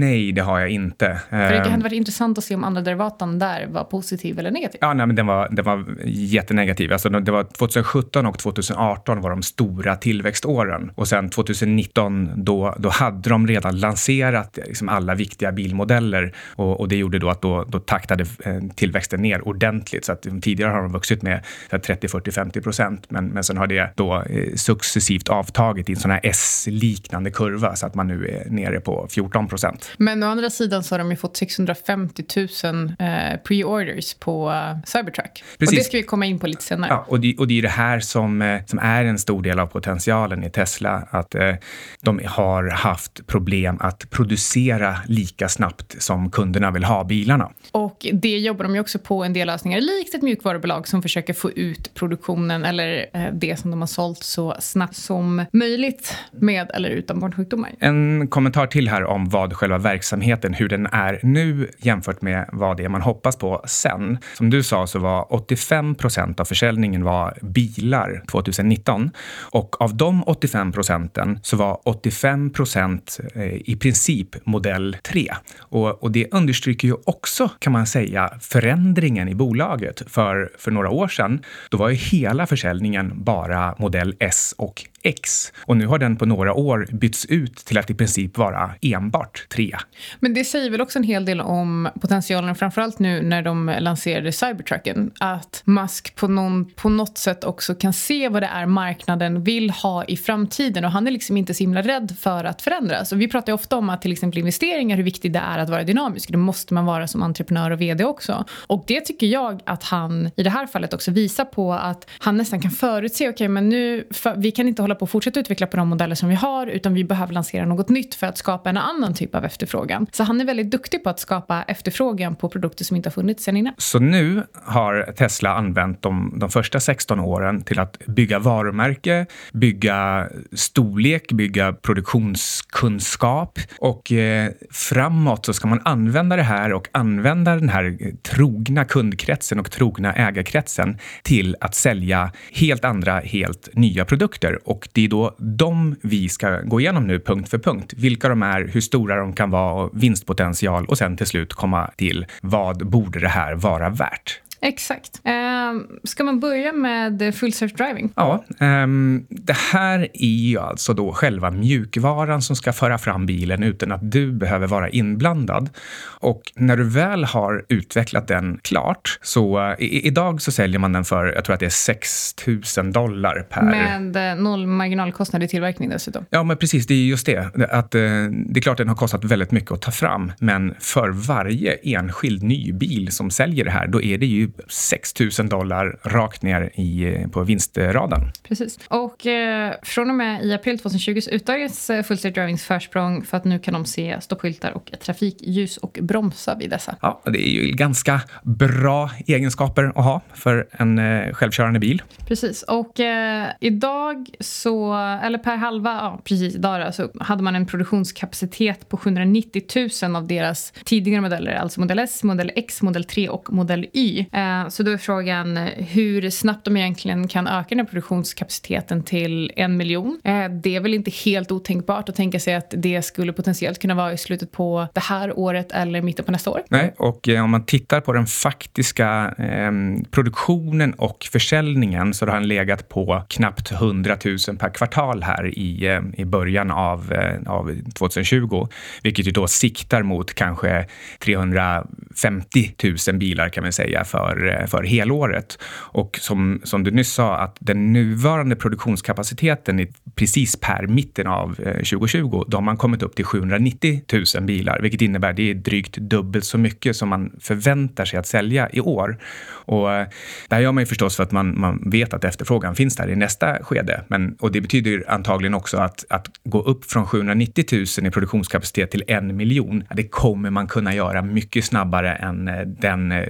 nej, 0.01 0.33
det 0.33 0.43
har 0.43 0.61
jag 0.61 0.71
inte. 0.71 1.21
För 1.31 1.53
det 1.53 1.71
hade 1.71 1.83
varit 1.83 1.93
intressant 1.93 2.39
att 2.39 2.45
se 2.45 2.55
om 2.55 2.65
andra 2.65 2.83
derivaten 2.83 3.39
där 3.39 3.54
var 3.67 3.85
positiv 3.85 4.39
eller 4.39 4.51
negativ. 4.51 4.79
Ja, 4.81 4.95
nej, 4.95 5.07
men 5.07 5.17
den 5.17 5.27
var, 5.27 5.49
den 5.51 5.65
var 5.65 5.85
jättenegativ. 6.05 6.93
Alltså, 6.93 7.09
det 7.09 7.33
var 7.33 7.45
2017 7.45 8.27
och 8.27 8.39
2018 8.39 9.21
var 9.21 9.31
de 9.31 9.43
stora 9.43 9.97
tillväxtåren. 9.97 10.91
Och 10.95 11.09
sen 11.09 11.31
2019, 11.31 12.45
då, 12.45 12.75
då 12.79 12.89
hade 12.89 13.31
de 13.31 13.47
redan 13.47 13.79
lanserat 13.79 14.59
liksom 14.67 14.89
alla 14.89 15.15
viktiga 15.15 15.53
bilmodeller 15.53 16.35
och, 16.57 16.81
och 16.81 16.89
det 16.89 16.97
gjorde 16.97 17.19
då 17.19 17.31
att 17.31 17.43
då, 17.43 17.65
då 17.69 17.79
taktade 17.79 18.27
eh, 18.45 18.61
tillväxten 18.75 19.23
ner 19.23 19.49
ordentligt. 19.49 20.05
Så 20.05 20.13
att 20.13 20.27
tidigare 20.43 20.71
har 20.71 20.83
de 20.83 20.93
vuxit 20.93 21.23
med 21.23 21.45
30, 21.71 22.09
40, 22.09 22.31
50 22.31 22.61
procent, 22.61 23.11
men, 23.11 23.27
men 23.27 23.45
sen 23.45 23.57
har 23.57 23.67
det 23.67 23.91
då 23.95 24.23
eh, 24.23 24.55
successivt 24.55 25.29
avtagit 25.29 25.89
i 25.89 25.93
en 25.93 25.99
sån 25.99 26.11
här 26.11 26.21
S-liknande 26.23 27.31
kurva 27.31 27.77
så 27.77 27.87
att 27.87 27.95
man 27.95 28.07
nu 28.07 28.27
är 28.27 28.51
nere 28.51 28.81
på 28.81 29.09
14 29.11 29.49
procent. 29.49 29.91
Men 29.99 30.23
å 30.23 30.27
andra 30.27 30.51
sidan 30.51 30.85
så 30.85 30.95
har 30.95 30.99
de 30.99 31.11
ju 31.11 31.17
fått 31.17 31.37
650 31.37 32.25
000 32.65 32.95
eh, 32.99 33.39
pre-orders 33.45 34.15
på 34.15 34.51
uh, 34.51 34.77
Cybertruck. 34.85 35.45
Precis. 35.59 35.73
Och 35.73 35.75
det 35.75 35.85
ska 35.85 35.97
vi 35.97 36.03
komma 36.03 36.27
in 36.27 36.39
på 36.39 36.47
lite 36.47 36.63
senare. 36.63 36.91
Ja, 36.91 37.05
och, 37.09 37.21
det, 37.21 37.37
och 37.39 37.49
det 37.49 37.59
är 37.59 37.63
det 37.63 37.69
här 37.69 38.01
som, 38.01 38.43
eh, 38.43 38.65
som 38.67 38.79
är 38.79 39.05
en 39.05 39.19
stor 39.19 39.43
del 39.43 39.59
av 39.59 39.67
potentialen 39.67 40.45
i 40.45 40.51
Tesla. 40.51 41.09
Att 41.11 41.35
eh, 41.35 41.55
de 42.01 42.21
har 42.27 42.71
haft 42.71 43.27
problem 43.27 43.77
att 43.81 44.11
producera 44.11 44.97
lika 45.07 45.49
snabbt 45.49 46.03
som 46.03 46.31
kunderna 46.31 46.71
vill 46.71 46.85
ha 46.85 47.05
bilarna. 47.05 47.51
Och 47.73 48.07
det 48.13 48.39
jobbar 48.39 48.65
de 48.65 48.75
ju 48.75 48.81
också 48.81 48.99
på 48.99 49.25
en 49.25 49.33
del 49.33 49.47
lösningar, 49.47 49.81
likt 49.81 50.15
ett 50.15 50.23
mjukvarubolag 50.23 50.89
som 50.89 51.03
försöker 51.03 51.33
få 51.33 51.51
ut 51.51 51.95
produktionen 51.95 52.65
eller 52.65 53.07
eh, 53.13 53.23
det 53.33 53.57
som 53.57 53.71
de 53.71 53.81
har 53.81 53.87
sålt 53.87 54.23
så 54.23 54.57
snabbt 54.61 54.97
som 54.97 55.45
möjligt 55.53 56.17
med 56.33 56.71
eller 56.75 56.91
utan 56.91 57.21
barnsjukdomar. 57.21 57.71
En 57.79 58.29
kommentar 58.29 58.67
till 58.67 58.89
här 58.89 59.05
om 59.05 59.29
vad 59.29 59.53
själva 59.53 59.79
verksamheten, 59.79 60.55
hur 60.55 60.69
den 60.69 60.87
är 60.87 61.21
nu 61.23 61.71
jämfört 61.79 62.23
med 62.23 62.49
vad 62.53 62.77
det 62.77 62.85
är 62.85 62.89
man 62.89 63.03
hoppas 63.03 63.24
hoppas 63.25 63.37
på 63.37 63.63
sen. 63.67 64.19
Som 64.35 64.51
du 64.51 64.63
sa 64.63 64.87
så 64.87 64.99
var 64.99 65.35
85 65.35 65.95
procent 65.95 66.41
av 66.41 66.45
försäljningen 66.45 67.05
var 67.05 67.39
bilar 67.43 68.23
2019 68.31 69.11
och 69.53 69.81
av 69.81 69.97
de 69.97 70.25
85 70.27 70.73
procenten 70.73 71.39
så 71.43 71.57
var 71.57 71.79
85 71.85 72.51
procent 72.51 73.21
eh, 73.35 73.55
i 73.55 73.77
princip 73.77 74.47
modell 74.47 74.97
3. 75.03 75.35
Och, 75.59 76.03
och 76.03 76.11
det 76.11 76.35
understryker 76.35 76.89
ju 76.89 76.95
också 77.05 77.51
kan 77.59 77.73
man 77.73 77.87
säga 77.87 78.33
förändringen 78.41 79.29
i 79.29 79.35
bolaget. 79.35 80.03
För, 80.07 80.51
för 80.59 80.71
några 80.71 80.91
år 80.91 81.09
sedan, 81.09 81.41
då 81.71 81.79
var 81.79 81.89
ju 81.89 81.95
hela 81.95 82.47
försäljningen 82.47 83.13
bara 83.25 83.75
modell 83.79 84.15
S 84.19 84.55
och 84.59 84.85
X. 85.05 85.53
Och 85.67 85.77
nu 85.77 85.87
har 85.87 85.99
den 85.99 86.17
på 86.17 86.27
några 86.27 86.55
år 86.55 86.89
bytts 86.93 87.27
ut 87.27 87.57
till 87.57 87.79
att 87.79 87.91
i 87.91 87.95
princip 87.95 88.39
vara 88.39 88.71
enbart 88.81 89.47
3. 89.49 89.77
Men 90.21 90.35
det 90.35 90.45
säger 90.45 90.71
väl 90.71 90.81
också 90.81 90.99
en 90.99 91.05
hel 91.05 91.25
del 91.25 91.41
om 91.41 91.89
potentialen, 92.01 92.55
framförallt 92.55 92.99
nu 92.99 93.23
när 93.23 93.43
de 93.43 93.75
lanserade 93.81 94.33
Cybertrucken, 94.33 95.11
att 95.21 95.63
Musk 95.65 96.17
på, 96.17 96.29
någon, 96.29 96.71
på 96.71 96.89
något 96.89 97.19
sätt 97.19 97.45
också 97.45 97.75
kan 97.75 97.93
se 97.93 98.29
vad 98.29 98.43
det 98.43 98.47
är 98.47 98.67
marknaden 98.67 99.45
vill 99.45 99.71
ha 99.71 100.05
i 100.05 100.17
framtiden 100.17 100.85
och 100.85 100.91
han 100.91 101.07
är 101.07 101.11
liksom 101.11 101.37
inte 101.37 101.55
så 101.55 101.63
himla 101.63 101.83
rädd 101.83 102.17
för 102.21 102.45
att 102.45 102.63
förändras. 102.63 103.13
Och 103.13 103.21
vi 103.21 103.29
pratar 103.29 103.53
ju 103.53 103.55
ofta 103.55 103.77
om 103.77 103.91
att 103.91 104.03
till 104.03 104.13
exempel 104.13 104.39
investeringar, 104.39 104.97
hur 104.97 105.05
viktigt 105.05 105.33
det 105.33 105.39
är 105.39 105.59
att 105.59 105.69
vara 105.69 105.85
dynamisk. 105.85 106.31
Det 106.31 106.39
måste 106.39 106.75
man 106.75 106.85
vara 106.85 107.07
som 107.07 107.23
entreprenör 107.23 107.71
och 107.71 107.81
vd 107.81 108.05
också. 108.05 108.45
Och 108.67 108.85
det 108.87 109.01
tycker 109.01 109.27
jag 109.27 109.61
att 109.67 109.83
han 109.83 110.31
i 110.37 110.43
det 110.43 110.51
här 110.51 110.67
fallet 110.67 110.95
också 110.95 111.11
visar 111.11 111.45
på 111.45 111.73
att 111.73 112.11
han 112.19 112.37
nästan 112.37 112.61
kan 112.61 112.71
förutse, 112.71 113.25
okej 113.25 113.35
okay, 113.35 113.49
men 113.49 113.69
nu, 113.69 114.09
för, 114.11 114.35
vi 114.37 114.51
kan 114.51 114.69
inte 114.69 114.83
hålla 114.83 114.94
på 114.95 115.03
och 115.03 115.11
fortsätta 115.11 115.41
utveckla 115.41 115.67
på 115.67 115.77
de 115.77 115.89
modeller 115.89 116.15
som 116.15 116.29
vi 116.29 116.35
har 116.35 116.67
utan 116.67 116.95
vi 116.95 117.05
behöver 117.05 117.33
lansera 117.33 117.67
något 117.67 117.89
nytt 117.89 118.15
för 118.15 118.27
att 118.27 118.39
skapa 118.39 118.71
en 118.71 118.77
annan 118.77 119.15
typ 119.15 119.35
av 119.35 119.45
efterfrågan. 119.45 120.07
Så 120.13 120.23
han 120.23 120.41
är 120.41 120.45
väldigt 120.45 120.71
duktig 120.71 121.05
på 121.05 121.11
att 121.11 121.21
skapa 121.21 121.63
efterfrågan 121.63 122.37
på 122.37 122.49
produkter 122.49 122.85
som 122.85 122.97
inte 122.97 123.09
har 123.09 123.13
funnits 123.13 123.45
sen 123.45 123.57
innan. 123.57 123.75
Så 123.79 123.99
nu 123.99 124.43
har 124.65 125.13
Tesla 125.17 125.55
använt 125.55 126.03
de, 126.03 126.35
de 126.37 126.51
första 126.51 126.81
16 126.81 127.21
åren 127.21 127.63
till 127.63 127.79
att 127.79 127.99
bygga 128.07 128.39
varumärke, 128.39 129.27
bygga 129.53 130.29
storlek, 130.53 131.33
bygga 131.33 131.73
produktionskunskap 131.73 133.59
och 133.79 134.13
eh, 134.13 134.51
framåt 134.71 135.47
så 135.47 135.53
ska 135.53 135.69
man 135.69 135.81
använda 135.85 136.37
det 136.37 136.43
här 136.43 136.73
och 136.73 136.89
använda 136.93 137.55
den 137.55 137.69
här 137.69 137.99
trogna 138.23 138.85
kundkretsen 138.85 139.61
och 139.61 139.71
trogna 139.71 140.13
ägarkretsen 140.13 140.99
till 141.23 141.57
att 141.61 141.75
sälja 141.75 142.33
helt 142.53 142.85
andra, 142.85 143.21
helt 143.21 143.69
nya 143.73 144.05
produkter. 144.05 144.69
Och 144.69 144.84
det 144.93 145.05
är 145.05 145.09
då 145.09 145.35
de 145.39 145.97
vi 146.03 146.29
ska 146.29 146.61
gå 146.61 146.81
igenom 146.81 147.07
nu 147.07 147.21
punkt 147.21 147.49
för 147.49 147.59
punkt. 147.59 147.95
Vilka 147.97 148.29
de 148.29 148.43
är, 148.43 148.69
hur 148.73 148.81
stora 148.81 149.17
de 149.17 149.33
kan 149.33 149.51
vara 149.51 149.85
och 149.85 149.91
vinstpotential 150.03 150.87
och 150.87 150.99
sen 150.99 151.17
till 151.17 151.27
slut 151.27 151.55
komma 151.55 151.91
till 151.97 152.27
vad 152.41 152.87
borde 152.87 153.21
det 153.21 153.29
här 153.29 153.55
vara 153.55 153.91
värt? 153.91 154.41
Exakt. 154.65 155.21
Um, 155.25 155.87
ska 156.05 156.25
man 156.25 156.41
börja 156.41 156.73
med 156.73 157.35
full 157.35 157.51
self-driving? 157.51 158.11
Ja, 158.17 158.45
um, 158.61 159.27
det 159.29 159.57
här 159.57 160.09
är 160.15 160.49
ju 160.49 160.59
alltså 160.59 160.95
då 160.95 161.13
själva 161.13 161.51
mjukvaran 161.51 162.43
som 162.43 162.57
ska 162.57 162.73
föra 162.73 162.99
fram 162.99 163.27
bilen 163.27 163.63
utan 163.63 163.93
att 163.93 164.11
du 164.11 164.33
behöver 164.33 164.67
vara 164.67 164.89
inblandad. 164.89 165.71
Och 166.05 166.43
när 166.55 166.77
du 166.77 166.85
väl 166.85 167.25
har 167.25 167.65
utvecklat 167.69 168.29
den 168.29 168.59
klart, 168.63 169.19
så 169.23 169.59
uh, 169.59 169.75
i, 169.79 170.07
idag 170.07 170.43
så 170.43 170.53
säljer 170.53 170.79
man 170.79 170.93
den 170.93 171.05
för, 171.05 171.27
jag 171.27 171.45
tror 171.45 171.55
att 171.55 171.61
det 171.61 171.67
är 171.67 171.71
6 171.71 172.35
000 172.77 172.93
dollar 172.93 173.47
per... 173.51 173.63
Med 173.63 174.37
uh, 174.37 174.43
noll 174.43 174.67
marginalkostnad 174.67 175.43
i 175.43 175.49
tillverkning 175.49 175.89
dessutom. 175.89 176.25
Ja, 176.31 176.43
men 176.43 176.57
precis, 176.57 176.87
det 176.87 176.95
är 176.95 177.05
just 177.05 177.27
det. 177.27 177.69
Att, 177.71 177.95
uh, 177.95 178.01
det 178.31 178.61
är 178.61 178.63
klart 178.63 178.79
den 178.79 178.89
har 178.89 178.97
kostat 178.97 179.25
väldigt 179.25 179.51
mycket 179.51 179.71
att 179.71 179.83
ta 179.83 179.91
fram, 179.91 180.33
men 180.39 180.75
för 180.81 181.11
varje 181.11 181.75
enskild 181.75 182.43
ny 182.43 182.73
bil 182.73 183.13
som 183.13 183.31
säljer 183.31 183.65
det 183.65 183.71
här, 183.71 183.87
då 183.87 184.03
är 184.03 184.19
det 184.19 184.27
ju 184.27 184.54
6 184.69 185.21
000 185.39 185.49
dollar 185.49 185.99
rakt 186.03 186.43
ner 186.43 186.63
i, 186.75 187.17
på 187.33 187.43
vinstradarn. 187.43 188.33
Precis. 188.49 188.79
Och 188.89 189.27
eh, 189.27 189.75
från 189.83 190.11
och 190.11 190.17
med 190.17 190.45
i 190.45 190.53
april 190.55 190.79
2020 190.79 191.21
så 191.21 191.31
utdagas 191.31 191.91
eh, 191.91 192.03
Full 192.03 192.19
State 192.19 192.41
Drivings 192.41 192.65
försprång 192.65 193.25
för 193.25 193.37
att 193.37 193.45
nu 193.45 193.59
kan 193.59 193.75
de 193.75 193.85
se 193.85 194.21
stoppskyltar 194.21 194.71
och 194.71 194.93
trafikljus 195.01 195.77
och 195.77 195.99
bromsa 196.03 196.55
vid 196.55 196.71
dessa. 196.71 196.97
Ja, 197.01 197.21
det 197.25 197.49
är 197.49 197.51
ju 197.51 197.71
ganska 197.71 198.21
bra 198.43 199.11
egenskaper 199.27 199.85
att 199.85 200.05
ha 200.05 200.21
för 200.35 200.67
en 200.71 200.99
eh, 200.99 201.33
självkörande 201.33 201.81
bil. 201.81 202.03
Precis. 202.27 202.63
Och 202.63 203.01
eh, 203.01 203.49
idag 203.61 204.31
så, 204.41 204.95
eller 204.95 205.39
per 205.39 205.57
halva, 205.57 205.91
ja 205.91 206.21
precis 206.25 206.55
idag 206.55 206.87
då, 206.87 206.93
så 206.93 207.11
hade 207.21 207.43
man 207.43 207.55
en 207.57 207.67
produktionskapacitet 207.67 208.89
på 208.89 208.97
790 208.97 209.63
000 210.03 210.17
av 210.17 210.27
deras 210.27 210.73
tidigare 210.85 211.21
modeller, 211.21 211.55
alltså 211.55 211.81
modell 211.81 211.99
S, 211.99 212.23
modell 212.23 212.53
X, 212.57 212.83
modell 212.83 213.05
3 213.05 213.29
och 213.29 213.53
modell 213.53 213.87
Y. 213.93 214.27
Eh, 214.33 214.44
Eh, 214.45 214.69
så 214.69 214.83
då 214.83 214.91
är 214.91 214.97
frågan 214.97 215.57
hur 215.77 216.31
snabbt 216.31 216.65
de 216.65 216.77
egentligen 216.77 217.29
kan 217.29 217.47
öka 217.47 217.67
den 217.69 217.79
här 217.79 217.87
produktionskapaciteten 217.87 219.03
till 219.03 219.53
en 219.57 219.77
miljon. 219.77 220.21
Eh, 220.25 220.49
det 220.49 220.77
är 220.77 220.81
väl 220.81 220.95
inte 220.95 221.11
helt 221.11 221.53
otänkbart 221.53 222.09
att 222.09 222.15
tänka 222.15 222.41
sig 222.41 222.55
att 222.55 222.75
det 222.77 223.03
skulle 223.03 223.33
potentiellt 223.33 223.81
kunna 223.81 223.95
vara 223.95 224.13
i 224.13 224.19
slutet 224.19 224.53
på 224.53 224.89
det 224.93 225.01
här 225.01 225.39
året 225.39 225.73
eller 225.73 226.03
mitten 226.03 226.25
på 226.25 226.33
nästa 226.33 226.51
år. 226.51 226.63
Nej, 226.69 226.95
och 226.99 227.29
eh, 227.29 227.45
om 227.45 227.51
man 227.51 227.65
tittar 227.65 228.01
på 228.01 228.13
den 228.13 228.27
faktiska 228.27 229.35
eh, 229.39 229.73
produktionen 230.11 230.95
och 230.95 231.29
försäljningen 231.33 232.15
så 232.15 232.27
har 232.27 232.35
den 232.35 232.49
legat 232.49 232.89
på 232.89 233.23
knappt 233.29 233.73
100 233.73 234.17
000 234.25 234.57
per 234.59 234.69
kvartal 234.69 235.23
här 235.23 235.59
i, 235.59 235.87
eh, 235.87 236.01
i 236.17 236.25
början 236.25 236.71
av, 236.71 237.13
eh, 237.13 237.53
av 237.53 237.77
2020, 237.95 238.69
vilket 239.03 239.27
ju 239.27 239.31
då 239.31 239.47
siktar 239.47 240.03
mot 240.03 240.35
kanske 240.35 240.87
350 241.19 242.75
000 243.09 243.19
bilar 243.19 243.49
kan 243.49 243.63
man 243.63 243.73
säga 243.73 244.05
för, 244.05 244.34
för, 244.35 244.61
eh, 244.61 244.67
för 244.67 244.83
helåret. 244.83 245.59
Och 245.93 246.19
som, 246.21 246.61
som 246.65 246.85
du 246.85 246.91
nyss 246.91 247.13
sa, 247.13 247.37
att 247.37 247.57
den 247.61 247.93
nuvarande 247.93 248.57
produktionskapaciteten 248.57 249.81
är 249.81 249.89
precis 250.15 250.57
per 250.57 250.87
mitten 250.87 251.27
av 251.27 251.61
eh, 251.61 251.73
2020, 251.73 252.45
då 252.49 252.57
har 252.57 252.63
man 252.63 252.77
kommit 252.77 253.03
upp 253.03 253.17
till 253.17 253.25
790 253.25 254.03
000 254.37 254.45
bilar, 254.45 254.81
vilket 254.83 255.01
innebär 255.01 255.33
det 255.33 255.51
är 255.51 255.55
drygt 255.55 255.97
dubbelt 255.97 256.45
så 256.45 256.59
mycket 256.59 256.97
som 256.97 257.09
man 257.09 257.33
förväntar 257.41 258.05
sig 258.05 258.19
att 258.19 258.27
sälja 258.27 258.69
i 258.73 258.81
år. 258.81 259.19
Och 259.67 259.93
eh, 259.93 260.07
det 260.49 260.55
här 260.55 260.63
gör 260.63 260.73
man 260.73 260.83
ju 260.83 260.87
förstås 260.87 261.17
för 261.17 261.23
att 261.23 261.33
man, 261.33 261.61
man 261.61 261.91
vet 261.91 262.15
att 262.15 262.25
efterfrågan 262.25 262.75
finns 262.75 262.97
där 262.97 263.11
i 263.11 263.17
nästa 263.17 263.63
skede. 263.63 264.05
Men, 264.09 264.37
och 264.41 264.53
det 264.53 264.61
betyder 264.61 265.11
antagligen 265.11 265.55
också 265.55 265.77
att, 265.77 266.05
att 266.09 266.27
gå 266.45 266.63
upp 266.63 266.85
från 266.85 267.07
790 267.07 267.65
000 267.73 268.07
i 268.07 268.11
produktionskapacitet 268.11 268.91
till 268.91 269.05
en 269.07 269.37
miljon, 269.37 269.85
det 269.95 270.09
kommer 270.09 270.51
man 270.51 270.67
kunna 270.67 270.95
göra 270.95 271.23
mycket 271.23 271.65
snabbare 271.65 272.15
än 272.15 272.51
den 272.81 273.13
eh, 273.13 273.27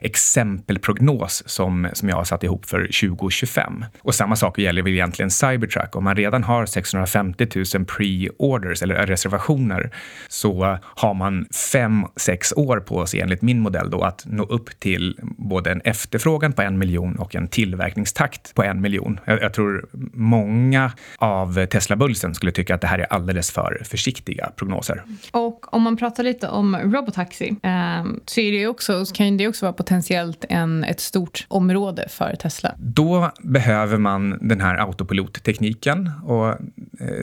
exempelprognos 0.00 1.42
som, 1.46 1.88
som 1.92 2.08
jag 2.08 2.16
har 2.16 2.24
satt 2.24 2.42
ihop 2.42 2.66
för 2.66 2.80
2025. 2.80 3.84
Och 4.00 4.14
samma 4.14 4.36
sak 4.36 4.58
gäller 4.58 4.82
väl 4.82 4.92
egentligen 4.92 5.30
Cybertruck. 5.30 5.96
Om 5.96 6.04
man 6.04 6.16
redan 6.16 6.44
har 6.44 6.66
650 6.66 7.46
000 7.54 7.84
pre-orders 7.84 8.82
eller 8.82 9.06
reservationer 9.06 9.90
så 10.28 10.78
har 10.82 11.14
man 11.14 11.46
fem, 11.72 12.06
sex 12.16 12.52
år 12.56 12.80
på 12.80 13.06
sig 13.06 13.20
enligt 13.20 13.42
min 13.42 13.60
modell 13.60 13.90
då 13.90 14.02
att 14.02 14.22
nå 14.26 14.42
upp 14.42 14.80
till 14.80 15.18
både 15.20 15.72
en 15.72 15.80
efterfrågan 15.80 16.52
på 16.52 16.62
en 16.62 16.78
miljon 16.78 17.16
och 17.16 17.34
en 17.34 17.48
tillverkningstakt 17.48 18.54
på 18.54 18.62
en 18.62 18.80
miljon. 18.80 19.20
Jag, 19.24 19.42
jag 19.42 19.54
tror 19.54 19.86
många 20.12 20.92
av 21.18 21.66
Tesla-bullsen 21.66 22.34
skulle 22.34 22.52
tycka 22.52 22.74
att 22.74 22.80
det 22.80 22.86
här 22.86 22.98
är 22.98 23.12
alldeles 23.12 23.50
för 23.50 23.82
försiktiga 23.84 24.50
prognoser. 24.56 25.02
Och 25.30 25.74
om 25.74 25.82
man 25.82 25.96
pratar 25.96 26.22
lite 26.22 26.48
om 26.48 26.76
robotaxi 26.76 27.56
eh, 27.62 28.04
så, 28.26 28.40
är 28.40 28.52
det 28.52 28.66
också, 28.66 29.06
så 29.06 29.14
kan 29.14 29.36
det 29.36 29.48
också 29.48 29.66
vara 29.66 29.72
potentiellt 29.76 30.44
en, 30.48 30.84
ett 30.84 31.00
stort 31.00 31.46
område 31.48 32.08
för 32.08 32.36
Tesla. 32.36 32.74
Då 32.78 33.30
behöver 33.42 33.98
man 33.98 34.38
den 34.40 34.60
här 34.60 34.76
autopilottekniken 34.76 36.10
och 36.24 36.48
eh, 36.48 36.56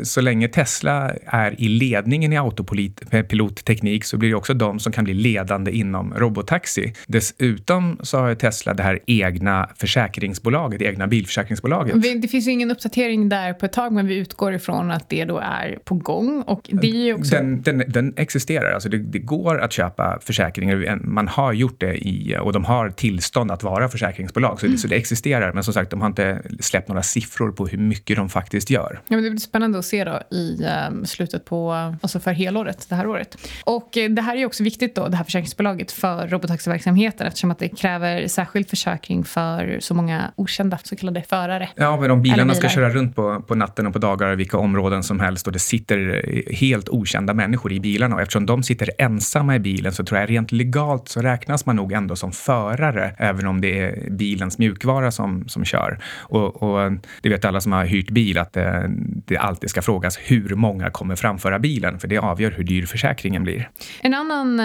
så 0.03 0.21
länge 0.21 0.47
Tesla 0.47 1.11
är 1.25 1.61
i 1.61 1.67
ledningen 1.67 2.33
i 2.33 2.37
autopilotteknik 2.37 4.05
så 4.05 4.17
blir 4.17 4.29
det 4.29 4.35
också 4.35 4.53
de 4.53 4.79
som 4.79 4.91
kan 4.91 5.03
bli 5.03 5.13
ledande 5.13 5.71
inom 5.71 6.13
robotaxi. 6.13 6.93
Dessutom 7.07 7.99
så 8.01 8.17
har 8.19 8.35
Tesla 8.35 8.73
det 8.73 8.83
här 8.83 8.99
egna 9.07 9.69
försäkringsbolaget, 9.75 10.81
egna 10.81 11.07
bilförsäkringsbolaget. 11.07 12.21
Det 12.21 12.27
finns 12.27 12.47
ju 12.47 12.51
ingen 12.51 12.71
uppdatering 12.71 13.29
där 13.29 13.53
på 13.53 13.65
ett 13.65 13.73
tag 13.73 13.93
men 13.93 14.07
vi 14.07 14.17
utgår 14.17 14.53
ifrån 14.53 14.91
att 14.91 15.09
det 15.09 15.25
då 15.25 15.37
är 15.37 15.79
på 15.83 15.95
gång. 15.95 16.41
Och 16.41 16.69
det 16.71 17.09
är 17.09 17.13
också... 17.13 17.35
den, 17.35 17.61
den, 17.61 17.83
den 17.87 18.13
existerar, 18.17 18.73
alltså 18.73 18.89
det, 18.89 18.97
det, 18.97 19.19
går 19.19 19.59
att 19.59 19.71
köpa 19.71 20.19
försäkringar. 20.21 20.99
Man 21.03 21.27
har 21.27 21.53
gjort 21.53 21.79
det 21.79 22.07
i, 22.07 22.35
och 22.41 22.53
de 22.53 22.65
har 22.65 22.89
tillstånd 22.89 23.51
att 23.51 23.63
vara 23.63 23.89
försäkringsbolag. 23.89 24.59
Så, 24.59 24.65
mm. 24.65 24.77
så 24.77 24.87
det 24.87 24.95
existerar, 24.95 25.53
men 25.53 25.63
som 25.63 25.73
sagt, 25.73 25.91
de 25.91 26.01
har 26.01 26.07
inte 26.07 26.41
släppt 26.59 26.87
några 26.87 27.03
siffror 27.03 27.51
på 27.51 27.67
hur 27.67 27.77
mycket 27.77 28.17
de 28.17 28.29
faktiskt 28.29 28.69
gör. 28.69 29.01
Ja, 29.07 29.15
men 29.15 29.23
det 29.23 29.29
blir 29.29 29.39
spännande 29.39 29.79
att 29.79 29.85
se 29.85 30.03
då 30.03 30.21
i 30.31 30.65
um, 30.89 31.05
slutet 31.05 31.45
på, 31.45 31.71
alltså 32.01 32.19
för 32.19 32.31
helåret, 32.31 32.85
det 32.89 32.95
här 32.95 33.07
året. 33.07 33.37
Och 33.63 33.97
uh, 33.97 34.09
det 34.09 34.21
här 34.21 34.35
är 34.35 34.45
också 34.45 34.63
viktigt 34.63 34.95
då, 34.95 35.07
det 35.07 35.17
här 35.17 35.23
försäkringsbolaget 35.23 35.91
för 35.91 36.27
robotaxiverksamheten 36.27 37.27
eftersom 37.27 37.51
att 37.51 37.59
det 37.59 37.69
kräver 37.69 38.27
särskild 38.27 38.69
försäkring 38.69 39.23
för 39.23 39.77
så 39.79 39.93
många 39.93 40.31
okända 40.35 40.77
så 40.83 40.95
kallade 40.95 41.21
förare. 41.21 41.69
Ja, 41.75 41.97
men 42.01 42.11
om 42.11 42.21
bilarna 42.21 42.53
ska 42.53 42.69
köra 42.69 42.89
runt 42.89 43.15
på, 43.15 43.41
på 43.41 43.55
natten 43.55 43.87
och 43.87 43.93
på 43.93 43.99
dagar 43.99 44.33
i 44.33 44.35
vilka 44.35 44.57
områden 44.57 45.03
som 45.03 45.19
helst 45.19 45.47
och 45.47 45.53
det 45.53 45.59
sitter 45.59 46.21
helt 46.53 46.89
okända 46.89 47.33
människor 47.33 47.71
i 47.71 47.79
bilarna 47.79 48.15
och 48.15 48.21
eftersom 48.21 48.45
de 48.45 48.63
sitter 48.63 48.89
ensamma 48.97 49.55
i 49.55 49.59
bilen 49.59 49.93
så 49.93 50.03
tror 50.03 50.19
jag 50.19 50.29
rent 50.29 50.51
legalt 50.51 51.09
så 51.09 51.21
räknas 51.21 51.65
man 51.65 51.75
nog 51.75 51.91
ändå 51.91 52.15
som 52.15 52.30
som 52.31 52.43
förare, 52.43 53.15
även 53.17 53.47
om 53.47 53.61
det 53.61 53.79
är 53.79 54.09
bilens 54.09 54.57
mjukvara 54.57 55.11
som, 55.11 55.47
som 55.47 55.65
kör. 55.65 55.99
Och, 56.19 56.63
och 56.63 56.91
det 57.21 57.29
vet 57.29 57.45
alla 57.45 57.61
som 57.61 57.71
har 57.71 57.85
hyrt 57.85 58.09
bil, 58.09 58.37
att 58.37 58.53
det, 58.53 58.91
det 59.25 59.37
alltid 59.37 59.69
ska 59.69 59.81
frågas 59.81 60.17
hur 60.17 60.55
många 60.55 60.89
kommer 60.89 61.15
framföra 61.15 61.59
bilen, 61.59 61.99
för 61.99 62.07
det 62.07 62.17
avgör 62.17 62.51
hur 62.51 62.63
dyr 62.63 62.85
försäkringen 62.85 63.43
blir. 63.43 63.69
En 64.01 64.13
annan, 64.13 64.59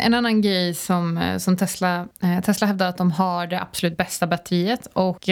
en 0.00 0.14
annan 0.14 0.40
grej 0.40 0.74
som, 0.74 1.34
som 1.38 1.56
Tesla, 1.56 2.08
Tesla 2.44 2.66
hävdar 2.66 2.88
att 2.88 2.98
de 2.98 3.12
har 3.12 3.46
det 3.46 3.60
absolut 3.60 3.96
bästa 3.96 4.26
batteriet 4.26 4.86
och 4.92 5.28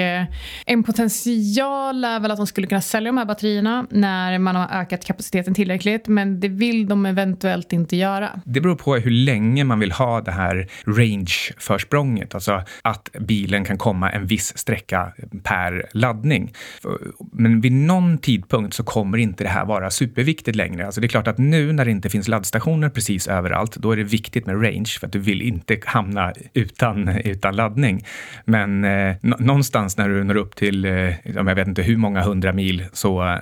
en 0.67 0.83
potential 0.83 2.05
är 2.05 2.21
väl 2.21 2.31
att 2.31 2.37
de 2.37 2.47
skulle 2.47 2.67
kunna 2.67 2.81
sälja 2.81 3.09
de 3.09 3.19
här 3.19 3.25
batterierna 3.25 3.87
när 3.91 4.39
man 4.39 4.57
har 4.57 4.69
ökat 4.81 5.05
kapaciteten 5.05 5.55
tillräckligt, 5.55 6.09
men 6.09 6.41
det 6.41 6.49
vill 6.49 6.89
de 6.89 7.07
eventuellt 7.07 7.73
inte 7.73 7.97
göra. 7.97 8.41
Det 8.45 8.61
beror 8.61 8.77
på 8.77 8.97
hur 8.97 9.11
länge 9.11 9.65
man 9.65 9.81
vill 9.81 9.93
ha 9.93 10.21
det 10.21 10.33
här 10.33 10.69
försprånget, 11.79 12.35
alltså 12.35 12.63
att 12.83 13.11
bilen 13.21 13.65
kan 13.65 13.79
komma 13.79 14.11
en 14.11 14.27
viss 14.27 14.59
sträcka 14.59 15.13
per 15.43 15.87
laddning. 15.93 16.53
Men 17.33 17.61
vid 17.61 17.73
någon 17.73 18.19
tidpunkt 18.19 18.75
så 18.75 18.85
kommer 18.85 19.19
inte 19.19 19.45
det 19.45 19.51
här 19.51 19.65
vara 19.65 19.91
superviktigt 19.91 20.57
längre. 20.57 20.87
Alltså 20.87 21.01
det 21.01 21.07
är 21.07 21.09
klart 21.09 21.29
att 21.29 21.39
nu 21.39 21.73
när 21.73 21.85
det 21.85 21.91
inte 21.91 22.09
finns 22.09 22.29
laddstationer 22.29 22.89
precis 22.89 23.29
överallt, 23.29 23.77
då 23.77 23.93
är 23.93 23.97
det 23.97 24.05
viktigt 24.05 24.47
med 24.47 24.63
range 24.65 24.99
för 25.01 25.07
att 25.07 25.13
du 25.13 25.19
vill 25.19 25.43
inte 25.43 25.79
hamna 25.87 26.33
utan, 26.55 27.09
utan 27.09 27.57
laddning. 27.57 28.05
Men 28.45 28.85
eh, 28.85 29.17
någonstans 29.23 29.97
när 29.97 30.09
du 30.09 30.25
når 30.25 30.37
upp 30.37 30.57
till, 30.57 30.85
eh, 30.85 30.93
jag 31.25 31.55
vet 31.55 31.69
inte 31.69 31.83
hur 31.83 31.97
många 31.97 32.23
hundra 32.23 32.53
mil, 32.53 32.85
så 32.93 33.23
eh, 33.23 33.39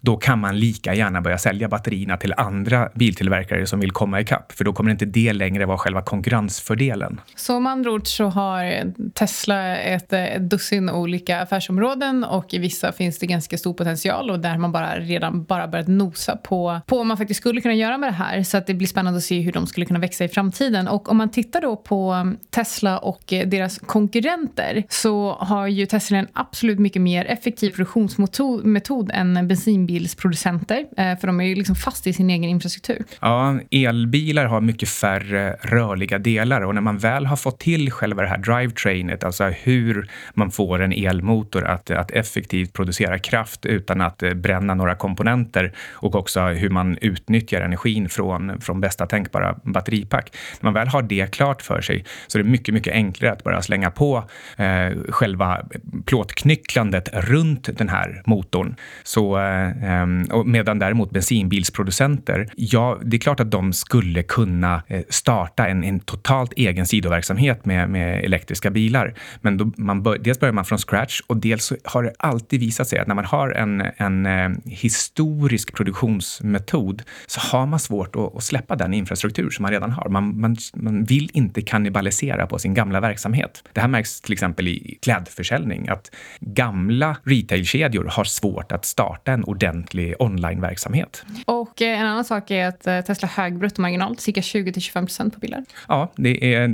då 0.00 0.16
kan 0.16 0.38
man 0.38 0.58
lika 0.58 0.94
gärna 0.94 1.20
börja 1.20 1.38
sälja 1.38 1.68
batterierna 1.68 2.16
till 2.16 2.34
andra 2.36 2.88
biltillverkare 2.94 3.66
som 3.66 3.80
vill 3.80 3.90
komma 3.90 4.20
ikapp, 4.20 4.52
för 4.52 4.64
då 4.64 4.72
kommer 4.72 4.90
inte 4.90 5.04
det 5.04 5.32
längre 5.32 5.66
vara 5.66 5.78
själva 5.78 6.02
konkurrensfördelen. 6.02 7.20
Så 7.36 7.60
med 7.64 7.72
andra 7.72 7.90
ord 7.90 8.06
så 8.06 8.24
har 8.24 8.92
Tesla 9.14 9.76
ett, 9.76 10.12
eh, 10.12 10.24
ett 10.24 10.50
dussin 10.50 10.90
olika 10.90 11.40
affärsområden 11.40 12.24
och 12.24 12.54
i 12.54 12.58
vissa 12.58 12.92
finns 12.92 13.18
det 13.18 13.26
ganska 13.26 13.58
stor 13.58 13.74
potential 13.74 14.30
och 14.30 14.40
där 14.40 14.58
man 14.58 14.72
bara 14.72 14.98
redan 14.98 15.44
bara 15.44 15.68
börjat 15.68 15.88
nosa 15.88 16.36
på, 16.36 16.80
på 16.86 16.96
vad 16.96 17.06
man 17.06 17.16
faktiskt 17.16 17.40
skulle 17.40 17.60
kunna 17.60 17.74
göra 17.74 17.98
med 17.98 18.08
det 18.08 18.14
här. 18.14 18.42
Så 18.42 18.56
att 18.56 18.66
det 18.66 18.74
blir 18.74 18.88
spännande 18.88 19.16
att 19.16 19.24
se 19.24 19.40
hur 19.40 19.52
de 19.52 19.66
skulle 19.66 19.86
kunna 19.86 20.00
växa 20.00 20.24
i 20.24 20.28
framtiden. 20.28 20.88
Och 20.88 21.08
om 21.08 21.16
man 21.16 21.30
tittar 21.30 21.60
då 21.60 21.76
på 21.76 22.10
mm, 22.10 22.36
Tesla 22.50 22.98
och 22.98 23.32
eh, 23.32 23.48
deras 23.48 23.78
konkurrenter 23.78 24.84
så 24.88 25.32
har 25.40 25.66
ju 25.66 25.86
Tesla 25.86 26.18
en 26.18 26.28
absolut 26.32 26.78
mycket 26.78 27.02
mer 27.02 27.24
effektiv 27.24 27.70
produktionsmetod 27.70 29.10
än 29.14 29.48
bensinbilsproducenter. 29.48 30.86
Eh, 30.96 31.18
för 31.18 31.26
de 31.26 31.40
är 31.40 31.44
ju 31.44 31.54
liksom 31.54 31.76
fast 31.76 32.06
i 32.06 32.12
sin 32.12 32.30
egen 32.30 32.50
infrastruktur. 32.50 33.04
Ja, 33.20 33.58
elbilar 33.70 34.44
har 34.44 34.60
mycket 34.60 34.88
färre 34.88 35.56
rörliga 35.62 36.18
delar 36.18 36.60
och 36.60 36.74
när 36.74 36.80
man 36.80 36.98
väl 36.98 37.26
har 37.26 37.36
fått 37.36 37.53
till 37.58 37.90
själva 37.90 38.22
det 38.22 38.28
här 38.28 38.38
drivetrainet, 38.38 39.24
alltså 39.24 39.44
hur 39.44 40.10
man 40.34 40.50
får 40.50 40.82
en 40.82 40.92
elmotor 40.92 41.64
att, 41.64 41.90
att 41.90 42.10
effektivt 42.10 42.72
producera 42.72 43.18
kraft 43.18 43.66
utan 43.66 44.00
att 44.00 44.22
eh, 44.22 44.34
bränna 44.34 44.74
några 44.74 44.94
komponenter 44.94 45.72
och 45.90 46.14
också 46.14 46.40
hur 46.40 46.70
man 46.70 46.98
utnyttjar 47.00 47.60
energin 47.60 48.08
från, 48.08 48.60
från 48.60 48.80
bästa 48.80 49.06
tänkbara 49.06 49.58
batteripack. 49.62 50.36
När 50.60 50.66
man 50.66 50.74
väl 50.74 50.88
har 50.88 51.02
det 51.02 51.34
klart 51.34 51.62
för 51.62 51.80
sig 51.80 52.04
så 52.26 52.38
är 52.38 52.42
det 52.42 52.48
mycket, 52.48 52.74
mycket 52.74 52.92
enklare 52.92 53.32
att 53.32 53.44
bara 53.44 53.62
slänga 53.62 53.90
på 53.90 54.24
eh, 54.56 54.98
själva 55.08 55.60
plåtknycklandet 56.06 57.08
runt 57.12 57.68
den 57.78 57.88
här 57.88 58.22
motorn. 58.26 58.76
Så, 59.02 59.38
eh, 59.38 59.84
ehm, 59.84 60.26
medan 60.44 60.78
däremot 60.78 61.10
bensinbilsproducenter, 61.10 62.48
ja, 62.56 62.98
det 63.02 63.16
är 63.16 63.20
klart 63.20 63.40
att 63.40 63.50
de 63.50 63.72
skulle 63.72 64.22
kunna 64.22 64.82
eh, 64.88 65.02
starta 65.08 65.66
en, 65.68 65.84
en 65.84 66.00
totalt 66.00 66.52
egen 66.56 66.86
sidoverksamhet 66.86 67.43
med, 67.62 67.90
med 67.90 68.24
elektriska 68.24 68.70
bilar. 68.70 69.14
Men 69.40 69.56
då 69.56 69.72
man 69.76 70.02
bör, 70.02 70.18
dels 70.18 70.40
börjar 70.40 70.52
man 70.52 70.64
från 70.64 70.78
scratch 70.78 71.20
och 71.26 71.36
dels 71.36 71.72
har 71.84 72.02
det 72.02 72.12
alltid 72.18 72.60
visat 72.60 72.88
sig 72.88 72.98
att 72.98 73.06
när 73.06 73.14
man 73.14 73.24
har 73.24 73.50
en, 73.50 73.84
en 73.96 74.26
eh, 74.26 74.50
historisk 74.64 75.74
produktionsmetod 75.74 77.02
så 77.26 77.40
har 77.40 77.66
man 77.66 77.78
svårt 77.78 78.16
att, 78.16 78.36
att, 78.36 78.42
släppa 78.42 78.76
den 78.76 78.94
infrastruktur 78.94 79.50
som 79.50 79.62
man 79.62 79.72
redan 79.72 79.90
har. 79.90 80.08
Man, 80.08 80.40
man, 80.40 80.56
man 80.74 81.04
vill 81.04 81.30
inte 81.32 81.62
kannibalisera 81.62 82.46
på 82.46 82.58
sin 82.58 82.74
gamla 82.74 83.00
verksamhet. 83.00 83.64
Det 83.72 83.80
här 83.80 83.88
märks 83.88 84.20
till 84.20 84.32
exempel 84.32 84.68
i 84.68 84.98
klädförsäljning, 85.02 85.88
att 85.88 86.10
gamla 86.40 87.16
retailkedjor 87.24 88.04
har 88.04 88.24
svårt 88.24 88.72
att 88.72 88.84
starta 88.84 89.32
en 89.32 89.44
ordentlig 89.44 90.14
onlineverksamhet. 90.18 91.24
Och 91.44 91.82
eh, 91.82 92.00
en 92.00 92.06
annan 92.06 92.24
sak 92.24 92.50
är 92.50 92.68
att 92.68 92.86
eh, 92.86 93.00
Tesla 93.00 93.28
har 93.28 93.42
hög 93.42 93.58
bruttomarginal, 93.58 94.18
cirka 94.18 94.40
20-25% 94.40 95.30
på 95.30 95.38
bilar. 95.38 95.64
Ja, 95.88 96.12
det 96.16 96.54
är 96.54 96.68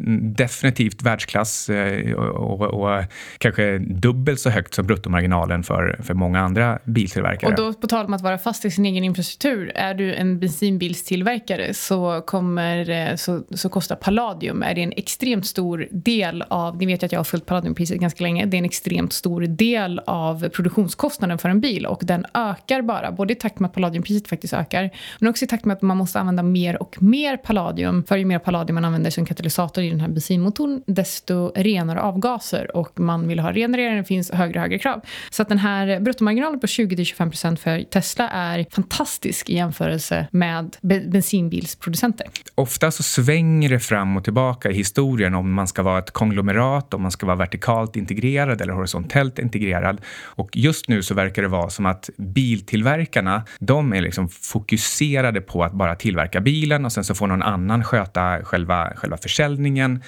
definitivt 0.60 1.02
världsklass 1.02 1.68
eh, 1.68 2.12
och, 2.12 2.60
och, 2.60 2.82
och, 2.82 3.04
kanske 3.38 3.78
dubbelt 3.78 4.40
så 4.40 4.50
högt 4.50 4.74
som 4.74 4.86
bruttomarginalen 4.86 5.62
för, 5.62 6.00
för 6.02 6.14
många 6.14 6.40
andra 6.40 6.78
biltillverkare. 6.84 7.50
Och 7.50 7.56
då 7.56 7.72
på 7.72 7.86
tal 7.86 8.06
om 8.06 8.14
att 8.14 8.20
vara 8.20 8.38
fast 8.38 8.64
i 8.64 8.70
sin 8.70 8.86
egen 8.86 9.04
infrastruktur, 9.04 9.72
är 9.74 9.94
du 9.94 10.14
en 10.14 10.40
bensinbilstillverkare 10.40 11.74
så, 11.74 12.22
kommer, 12.26 12.90
eh, 12.90 13.16
så, 13.16 13.42
så 13.50 13.68
kostar 13.68 13.96
palladium, 13.96 14.62
är 14.62 14.74
det 14.74 14.82
en 14.82 14.92
extremt 14.96 15.46
stor 15.46 15.88
del 15.90 16.44
av, 16.48 16.76
ni 16.76 16.86
vet 16.86 17.02
ju 17.02 17.06
att 17.06 17.12
jag 17.12 17.18
har 17.18 17.24
följt 17.24 17.46
palladiumpriset 17.46 18.00
ganska 18.00 18.24
länge, 18.24 18.46
det 18.46 18.56
är 18.56 18.58
en 18.58 18.64
extremt 18.64 19.12
stor 19.12 19.40
del 19.40 20.00
av 20.06 20.48
produktionskostnaden 20.48 21.38
för 21.38 21.48
en 21.48 21.60
bil 21.60 21.86
och 21.86 22.00
den 22.02 22.26
ökar 22.34 22.82
bara, 22.82 23.12
både 23.12 23.32
i 23.32 23.36
takt 23.36 23.60
med 23.60 23.68
att 23.68 23.74
palladiumpriset 23.74 24.28
faktiskt 24.28 24.54
ökar, 24.54 24.90
men 25.18 25.30
också 25.30 25.44
i 25.44 25.48
takt 25.48 25.64
med 25.64 25.74
att 25.74 25.82
man 25.82 25.96
måste 25.96 26.20
använda 26.20 26.42
mer 26.42 26.82
och 26.82 27.02
mer 27.02 27.36
palladium, 27.36 28.04
för 28.04 28.16
ju 28.16 28.24
mer 28.24 28.38
palladium 28.38 28.74
man 28.74 28.84
använder 28.84 29.10
som 29.10 29.26
katalysator 29.26 29.84
i 29.84 29.90
den 29.90 30.00
här 30.00 30.08
bensin 30.08 30.39
bensinmotorn, 30.40 30.82
desto 30.86 31.52
renare 31.54 32.00
avgaser 32.00 32.76
och 32.76 33.00
man 33.00 33.28
vill 33.28 33.38
ha 33.38 33.52
renare, 33.52 33.96
det 33.96 34.04
finns 34.04 34.30
högre 34.30 34.58
och 34.58 34.62
högre 34.62 34.78
krav. 34.78 35.00
Så 35.30 35.42
att 35.42 35.48
den 35.48 35.58
här 35.58 36.00
bruttomarginalen 36.00 36.60
på 36.60 36.66
20-25% 36.66 37.56
för 37.56 37.82
Tesla 37.84 38.28
är 38.28 38.66
fantastisk 38.70 39.50
i 39.50 39.54
jämförelse 39.54 40.26
med 40.30 40.76
bensinbilsproducenter. 40.82 42.26
Ofta 42.54 42.90
så 42.90 43.02
svänger 43.02 43.68
det 43.68 43.80
fram 43.80 44.16
och 44.16 44.24
tillbaka 44.24 44.70
i 44.70 44.74
historien 44.74 45.34
om 45.34 45.52
man 45.52 45.68
ska 45.68 45.82
vara 45.82 45.98
ett 45.98 46.10
konglomerat, 46.10 46.94
om 46.94 47.02
man 47.02 47.10
ska 47.10 47.26
vara 47.26 47.36
vertikalt 47.36 47.96
integrerad 47.96 48.60
eller 48.60 48.72
horisontellt 48.72 49.38
integrerad. 49.38 50.00
Och 50.22 50.56
just 50.56 50.88
nu 50.88 51.02
så 51.02 51.14
verkar 51.14 51.42
det 51.42 51.48
vara 51.48 51.70
som 51.70 51.86
att 51.86 52.10
biltillverkarna, 52.16 53.42
de 53.58 53.92
är 53.92 54.02
liksom 54.02 54.28
fokuserade 54.28 55.40
på 55.40 55.64
att 55.64 55.72
bara 55.72 55.94
tillverka 55.94 56.40
bilen 56.40 56.84
och 56.84 56.92
sen 56.92 57.04
så 57.04 57.14
får 57.14 57.26
någon 57.26 57.42
annan 57.42 57.84
sköta 57.84 58.44
själva, 58.44 58.92
själva 58.96 59.16
försäljningen. 59.16 60.02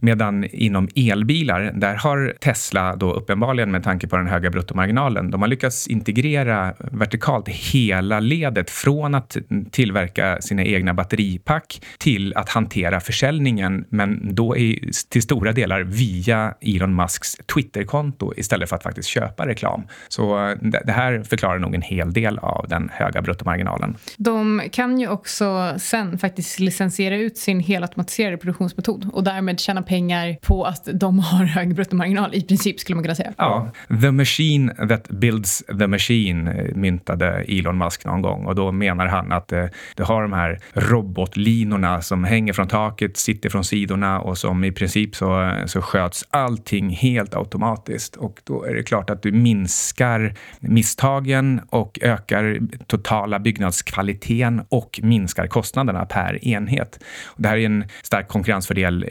Medan 0.00 0.44
inom 0.44 0.88
elbilar, 0.94 1.72
där 1.74 1.94
har 1.94 2.34
Tesla 2.40 2.96
då 2.96 3.12
uppenbarligen 3.12 3.70
med 3.70 3.84
tanke 3.84 4.08
på 4.08 4.16
den 4.16 4.26
höga 4.26 4.50
bruttomarginalen, 4.50 5.30
de 5.30 5.42
har 5.42 5.48
lyckats 5.48 5.86
integrera 5.86 6.74
vertikalt 6.78 7.48
hela 7.48 8.20
ledet 8.20 8.70
från 8.70 9.14
att 9.14 9.36
tillverka 9.70 10.40
sina 10.40 10.64
egna 10.64 10.94
batteripack 10.94 11.82
till 11.98 12.34
att 12.36 12.48
hantera 12.48 13.00
försäljningen, 13.00 13.84
men 13.88 14.34
då 14.34 14.56
i, 14.56 14.90
till 15.08 15.22
stora 15.22 15.52
delar 15.52 15.80
via 15.80 16.54
Elon 16.60 16.94
Musks 16.96 17.36
Twitterkonto 17.54 18.32
istället 18.36 18.68
för 18.68 18.76
att 18.76 18.82
faktiskt 18.82 19.08
köpa 19.08 19.46
reklam. 19.46 19.82
Så 20.08 20.48
eh, 20.48 20.56
det 20.84 20.92
här 20.92 21.22
förklarar 21.22 21.58
nog 21.58 21.74
en 21.74 21.82
hel 21.82 22.12
del 22.12 22.38
av 22.38 22.66
den 22.68 22.90
höga 22.92 23.22
bruttomarginalen. 23.22 23.96
De 24.16 24.62
kan 24.72 25.00
ju 25.00 25.08
också 25.08 25.74
sen 25.78 26.18
faktiskt 26.18 26.60
licensiera 26.60 27.16
ut 27.16 27.38
sin 27.38 27.60
helautomatiserade 27.60 28.36
produktionsmetod 28.36 29.10
och 29.12 29.24
därmed 29.24 29.53
tjäna 29.60 29.82
pengar 29.82 30.36
på 30.42 30.64
att 30.64 30.88
de 30.94 31.18
har 31.18 31.44
hög 31.44 31.74
bruttomarginal 31.74 32.34
i 32.34 32.42
princip 32.42 32.80
skulle 32.80 32.96
man 32.96 33.04
kunna 33.04 33.14
säga. 33.14 33.32
Ja, 33.36 33.70
the 34.00 34.10
machine 34.10 34.72
that 34.88 35.08
builds 35.08 35.62
the 35.78 35.86
machine 35.86 36.48
eh, 36.48 36.74
myntade 36.74 37.44
Elon 37.48 37.78
Musk 37.78 38.04
någon 38.04 38.22
gång 38.22 38.46
och 38.46 38.54
då 38.54 38.72
menar 38.72 39.06
han 39.06 39.32
att 39.32 39.52
eh, 39.52 39.64
du 39.96 40.02
har 40.02 40.22
de 40.22 40.32
här 40.32 40.60
robotlinorna 40.72 42.02
som 42.02 42.24
hänger 42.24 42.52
från 42.52 42.68
taket, 42.68 43.16
sitter 43.16 43.50
från 43.50 43.64
sidorna 43.64 44.20
och 44.20 44.38
som 44.38 44.64
i 44.64 44.72
princip 44.72 45.16
så, 45.16 45.42
eh, 45.42 45.66
så 45.66 45.82
sköts 45.82 46.24
allting 46.30 46.90
helt 46.90 47.34
automatiskt 47.34 48.16
och 48.16 48.40
då 48.44 48.64
är 48.64 48.74
det 48.74 48.82
klart 48.82 49.10
att 49.10 49.22
du 49.22 49.32
minskar 49.32 50.34
misstagen 50.60 51.60
och 51.70 51.98
ökar 52.02 52.58
totala 52.86 53.38
byggnadskvaliteten 53.38 54.62
och 54.68 55.00
minskar 55.02 55.46
kostnaderna 55.46 56.06
per 56.06 56.48
enhet. 56.48 56.98
Och 57.26 57.42
det 57.42 57.48
här 57.48 57.56
är 57.56 57.66
en 57.66 57.84
stark 58.02 58.28
konkurrensfördel 58.28 59.04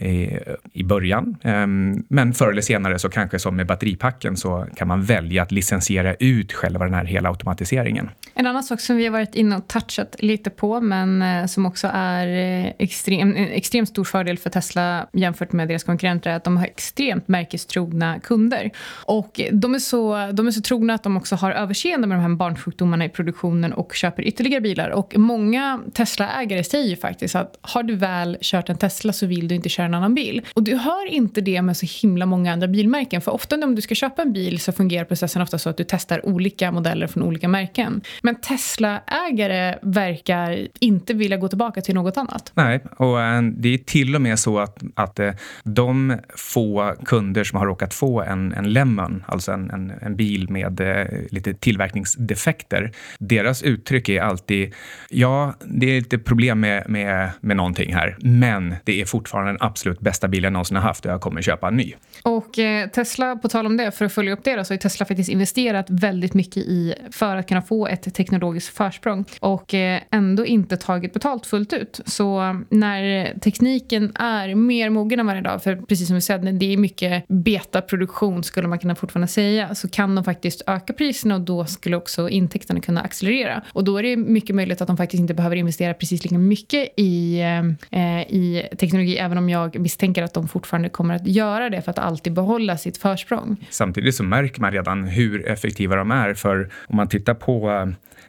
i, 0.73 0.83
början. 0.83 1.35
Ehm, 1.41 2.03
men 2.07 2.33
förr 2.33 2.51
eller 2.51 2.61
senare 2.61 2.99
så 2.99 3.09
kanske 3.09 3.39
som 3.39 3.55
med 3.55 3.67
batteripacken 3.67 4.37
så 4.37 4.67
kan 4.75 4.87
man 4.87 5.03
välja 5.03 5.43
att 5.43 5.51
licensiera 5.51 6.13
ut 6.13 6.53
själva 6.53 6.85
den 6.85 6.93
här 6.93 7.05
hela 7.05 7.29
automatiseringen. 7.29 8.09
En 8.33 8.47
annan 8.47 8.63
sak 8.63 8.79
som 8.79 8.97
vi 8.97 9.05
har 9.05 9.11
varit 9.11 9.35
inne 9.35 9.55
och 9.55 9.67
touchat 9.67 10.15
lite 10.19 10.49
på 10.49 10.81
men 10.81 11.21
eh, 11.21 11.45
som 11.45 11.65
också 11.65 11.89
är 11.93 12.27
eh, 12.27 12.71
extrem, 12.79 13.35
en 13.35 13.47
extremt 13.47 13.89
stor 13.89 14.03
fördel 14.03 14.37
för 14.37 14.49
Tesla 14.49 15.07
jämfört 15.13 15.51
med 15.51 15.67
deras 15.67 15.83
konkurrenter 15.83 16.29
är 16.29 16.35
att 16.35 16.43
de 16.43 16.57
har 16.57 16.65
extremt 16.65 17.27
märkestrogna 17.27 18.19
kunder. 18.19 18.71
Och 19.05 19.41
de 19.51 19.75
är, 19.75 19.79
så, 19.79 20.31
de 20.33 20.47
är 20.47 20.51
så 20.51 20.61
trogna 20.61 20.93
att 20.93 21.03
de 21.03 21.17
också 21.17 21.35
har 21.35 21.51
överseende 21.51 22.07
med 22.07 22.17
de 22.17 22.21
här 22.21 22.35
barnsjukdomarna 22.35 23.05
i 23.05 23.09
produktionen 23.09 23.73
och 23.73 23.93
köper 23.93 24.23
ytterligare 24.23 24.61
bilar. 24.61 24.89
Och 24.89 25.13
många 25.17 25.79
Tesla-ägare 25.93 26.63
säger 26.63 26.95
faktiskt 26.95 27.35
att 27.35 27.57
har 27.61 27.83
du 27.83 27.95
väl 27.95 28.37
kört 28.41 28.69
en 28.69 28.77
Tesla 28.77 29.13
så 29.13 29.25
vill 29.25 29.47
du 29.47 29.55
inte 29.55 29.69
köra 29.69 29.85
en 29.85 29.93
annan 29.93 30.15
bil 30.15 30.22
bil. 30.23 30.41
Och 30.53 30.63
du 30.63 30.75
hör 30.75 31.05
inte 31.07 31.41
det 31.41 31.61
med 31.61 31.77
så 31.77 31.85
himla 32.01 32.25
många 32.25 32.53
andra 32.53 32.67
bilmärken. 32.67 33.21
För 33.21 33.31
ofta 33.31 33.55
om 33.55 33.75
du 33.75 33.81
ska 33.81 33.95
köpa 33.95 34.21
en 34.21 34.33
bil 34.33 34.59
så 34.59 34.71
fungerar 34.71 35.05
processen 35.05 35.41
ofta 35.41 35.57
så 35.57 35.69
att 35.69 35.77
du 35.77 35.85
testar 35.87 36.25
olika 36.25 36.71
modeller 36.71 37.07
från 37.07 37.23
olika 37.23 37.47
märken. 37.47 38.01
Men 38.21 38.35
Tesla-ägare 38.35 39.77
verkar 39.81 40.67
inte 40.79 41.13
vilja 41.13 41.37
gå 41.37 41.47
tillbaka 41.47 41.81
till 41.81 41.95
något 41.95 42.17
annat. 42.17 42.51
Nej, 42.55 42.83
och 42.97 43.21
eh, 43.21 43.41
det 43.41 43.73
är 43.73 43.77
till 43.77 44.15
och 44.15 44.21
med 44.21 44.39
så 44.39 44.59
att, 44.59 44.83
att 44.95 45.19
eh, 45.19 45.31
de 45.63 46.17
få 46.35 46.95
kunder 47.05 47.43
som 47.43 47.59
har 47.59 47.65
råkat 47.65 47.93
få 47.93 48.21
en, 48.21 48.53
en 48.53 48.73
Lemon, 48.73 49.23
alltså 49.27 49.51
en, 49.51 49.69
en, 49.69 49.93
en 50.01 50.15
bil 50.15 50.49
med 50.49 50.79
eh, 50.79 51.05
lite 51.31 51.53
tillverkningsdefekter, 51.53 52.91
deras 53.19 53.63
uttryck 53.63 54.09
är 54.09 54.21
alltid 54.21 54.73
ja, 55.09 55.53
det 55.65 55.85
är 55.85 56.01
lite 56.01 56.17
problem 56.17 56.59
med, 56.59 56.89
med, 56.89 57.31
med 57.41 57.57
någonting 57.57 57.93
här, 57.93 58.17
men 58.19 58.75
det 58.83 59.01
är 59.01 59.05
fortfarande 59.05 59.51
den 59.51 59.61
absolut 59.61 59.99
bästa 59.99 60.12
bil 60.21 60.43
jag 60.43 60.53
någonsin 60.53 60.77
har 60.77 60.83
haft 60.83 61.05
och 61.05 61.11
jag 61.11 61.21
kommer 61.21 61.41
köpa 61.41 61.67
en 61.67 61.77
ny. 61.77 61.93
Och 62.23 62.59
eh, 62.59 62.89
Tesla, 62.89 63.35
på 63.35 63.49
tal 63.49 63.65
om 63.65 63.77
det, 63.77 63.91
för 63.91 64.05
att 64.05 64.13
följa 64.13 64.33
upp 64.33 64.43
det 64.43 64.55
då, 64.55 64.63
så 64.63 64.73
har 64.73 64.77
Tesla 64.77 65.05
faktiskt 65.05 65.29
investerat 65.29 65.85
väldigt 65.89 66.33
mycket 66.33 66.57
i 66.57 66.93
för 67.11 67.35
att 67.35 67.47
kunna 67.47 67.61
få 67.61 67.87
ett 67.87 68.13
teknologiskt 68.13 68.77
försprång 68.77 69.25
och 69.39 69.73
eh, 69.73 70.01
ändå 70.11 70.45
inte 70.45 70.77
tagit 70.77 71.13
betalt 71.13 71.45
fullt 71.45 71.73
ut. 71.73 71.99
Så 72.05 72.41
eh, 72.41 72.53
när 72.69 73.33
tekniken 73.39 74.11
är 74.15 74.55
mer 74.55 74.89
mogen 74.89 75.19
än 75.19 75.25
vad 75.25 75.37
idag, 75.37 75.63
för 75.63 75.75
precis 75.75 76.07
som 76.07 76.15
vi 76.15 76.21
sa, 76.21 76.37
det 76.37 76.73
är 76.73 76.77
mycket 76.77 77.27
betaproduktion 77.27 78.43
skulle 78.43 78.67
man 78.67 78.79
kunna 78.79 78.95
fortfarande 78.95 79.27
säga, 79.27 79.75
så 79.75 79.89
kan 79.89 80.15
de 80.15 80.23
faktiskt 80.23 80.61
öka 80.67 80.93
priserna 80.93 81.35
och 81.35 81.41
då 81.41 81.65
skulle 81.65 81.95
också 81.95 82.29
intäkterna 82.29 82.79
kunna 82.79 83.01
accelerera. 83.01 83.63
Och 83.73 83.83
då 83.83 83.97
är 83.97 84.03
det 84.03 84.17
mycket 84.17 84.55
möjligt 84.55 84.81
att 84.81 84.87
de 84.87 84.97
faktiskt 84.97 85.21
inte 85.21 85.33
behöver 85.33 85.55
investera 85.55 85.93
precis 85.93 86.23
lika 86.23 86.37
mycket 86.37 86.93
i, 86.97 87.39
eh, 87.39 87.99
eh 88.01 88.21
i 88.21 88.67
teknologi, 88.77 89.17
även 89.17 89.37
om 89.37 89.49
jag 89.49 89.79
misstänker 89.79 90.02
att 90.23 90.33
de 90.33 90.47
fortfarande 90.47 90.89
kommer 90.89 91.15
att 91.15 91.27
göra 91.27 91.69
det 91.69 91.81
för 91.81 91.91
att 91.91 91.99
alltid 91.99 92.33
behålla 92.33 92.77
sitt 92.77 92.97
försprång. 92.97 93.67
Samtidigt 93.69 94.15
så 94.15 94.23
märker 94.23 94.61
man 94.61 94.71
redan 94.71 95.03
hur 95.03 95.47
effektiva 95.47 95.95
de 95.95 96.11
är, 96.11 96.33
för 96.33 96.69
om 96.87 96.97
man 96.97 97.07
tittar 97.07 97.33
på 97.33 97.69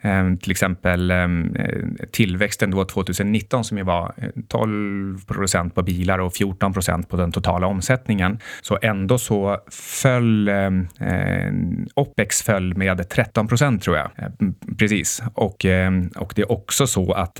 eh, 0.01 0.35
till 0.41 0.51
exempel 0.51 1.11
eh, 1.11 1.27
tillväxten 2.11 2.71
då 2.71 2.85
2019 2.85 3.63
som 3.63 3.77
ju 3.77 3.83
var 3.83 4.13
eh, 4.17 4.29
12 4.47 5.25
procent 5.25 5.75
på 5.75 5.81
bilar 5.83 6.19
och 6.19 6.33
14 6.33 6.73
procent 6.73 7.09
på 7.09 7.17
den 7.17 7.31
totala 7.31 7.67
omsättningen. 7.67 8.39
Så 8.61 8.77
ändå 8.81 9.17
så 9.17 9.57
föll 9.71 10.47
eh, 10.47 10.71
OPEX 11.95 12.43
föll 12.43 12.77
med 12.77 13.09
13 13.09 13.47
procent 13.47 13.83
tror 13.83 13.97
jag. 13.97 14.11
Precis. 14.77 15.23
Och, 15.33 15.65
och 16.15 16.33
det 16.35 16.41
är 16.41 16.51
också 16.51 16.87
så 16.87 17.11
att 17.11 17.39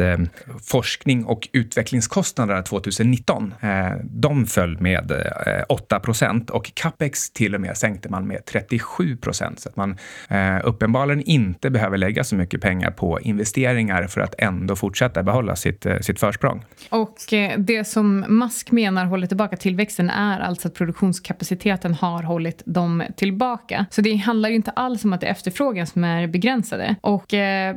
forskning 0.64 1.26
och 1.26 1.50
utvecklingskostnaderna 1.54 2.62
2019, 2.62 3.54
eh, 3.62 3.92
de 4.30 4.46
föll 4.46 4.78
med 4.80 5.12
eh, 5.12 5.64
8 5.70 6.00
procent 6.00 6.50
och 6.50 6.72
capex 6.74 7.32
till 7.32 7.56
och 7.56 7.62
med 7.62 7.78
sänkte 7.78 8.10
man 8.10 8.28
med 8.28 8.46
37 8.46 9.18
procent. 9.18 9.60
Så 9.60 9.70
att 9.70 9.76
man 9.76 9.98
eh, 10.30 10.58
uppenbarligen 10.64 11.22
inte 11.22 11.70
behöver 11.70 11.98
lägga 11.98 12.24
så 12.24 12.36
mycket 12.36 12.62
pengar 12.62 12.92
på 12.92 13.20
investeringar 13.22 14.08
för 14.08 14.22
att 14.22 14.36
ändå 14.38 14.76
fortsätta 14.76 15.24
behålla 15.24 15.56
sitt, 15.56 15.86
eh, 15.86 16.00
sitt 16.00 16.20
försprång. 16.20 16.66
Och 16.90 17.18
det 17.58 17.88
som 17.88 18.20
Musk 18.20 18.72
menar 18.72 19.06
håller 19.06 19.28
tillbaka 19.28 19.58
tillväxten 19.58 20.10
är 20.10 20.40
alltså 20.40 20.68
att 20.68 20.74
produktionskapaciteten 20.74 21.94
har 21.94 22.24
hållit 22.24 22.62
dem 22.66 23.04
tillbaka. 23.18 23.86
Så 23.90 24.02
det 24.02 24.16
handlar 24.16 24.50
inte 24.50 24.72
alls 24.72 25.06
om 25.06 25.14
att 25.14 25.22
det 25.22 25.28
är 25.28 25.32
efterfrågan 25.32 25.88
som 25.88 26.04
är 26.04 26.28
begränsade. 26.28 26.96
Och, 27.02 27.26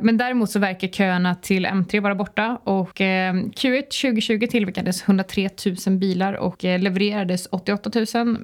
men 0.01 0.17
däremot 0.17 0.49
så 0.49 0.59
verkar 0.59 0.87
köerna 0.87 1.35
till 1.35 1.65
M3 1.65 2.01
vara 2.01 2.15
borta 2.15 2.57
och 2.63 2.99
Q1 2.99 3.81
2020 3.81 4.47
tillverkades 4.51 5.03
103 5.03 5.49
000 5.87 5.97
bilar 5.97 6.28
och 6.33 6.63
levererades 6.63 7.47
88 7.51 7.91
000. 8.15 8.37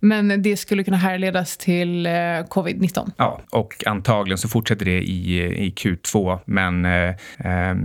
Men 0.00 0.42
det 0.42 0.56
skulle 0.56 0.84
kunna 0.84 0.96
härledas 0.96 1.56
till 1.56 2.06
covid-19. 2.48 3.10
Ja, 3.16 3.40
och 3.50 3.84
antagligen 3.86 4.38
så 4.38 4.48
fortsätter 4.48 4.84
det 4.84 5.00
i, 5.02 5.38
i 5.66 5.70
Q2, 5.70 6.38
men 6.44 6.84
eh, 6.84 7.08
eh, 7.38 7.76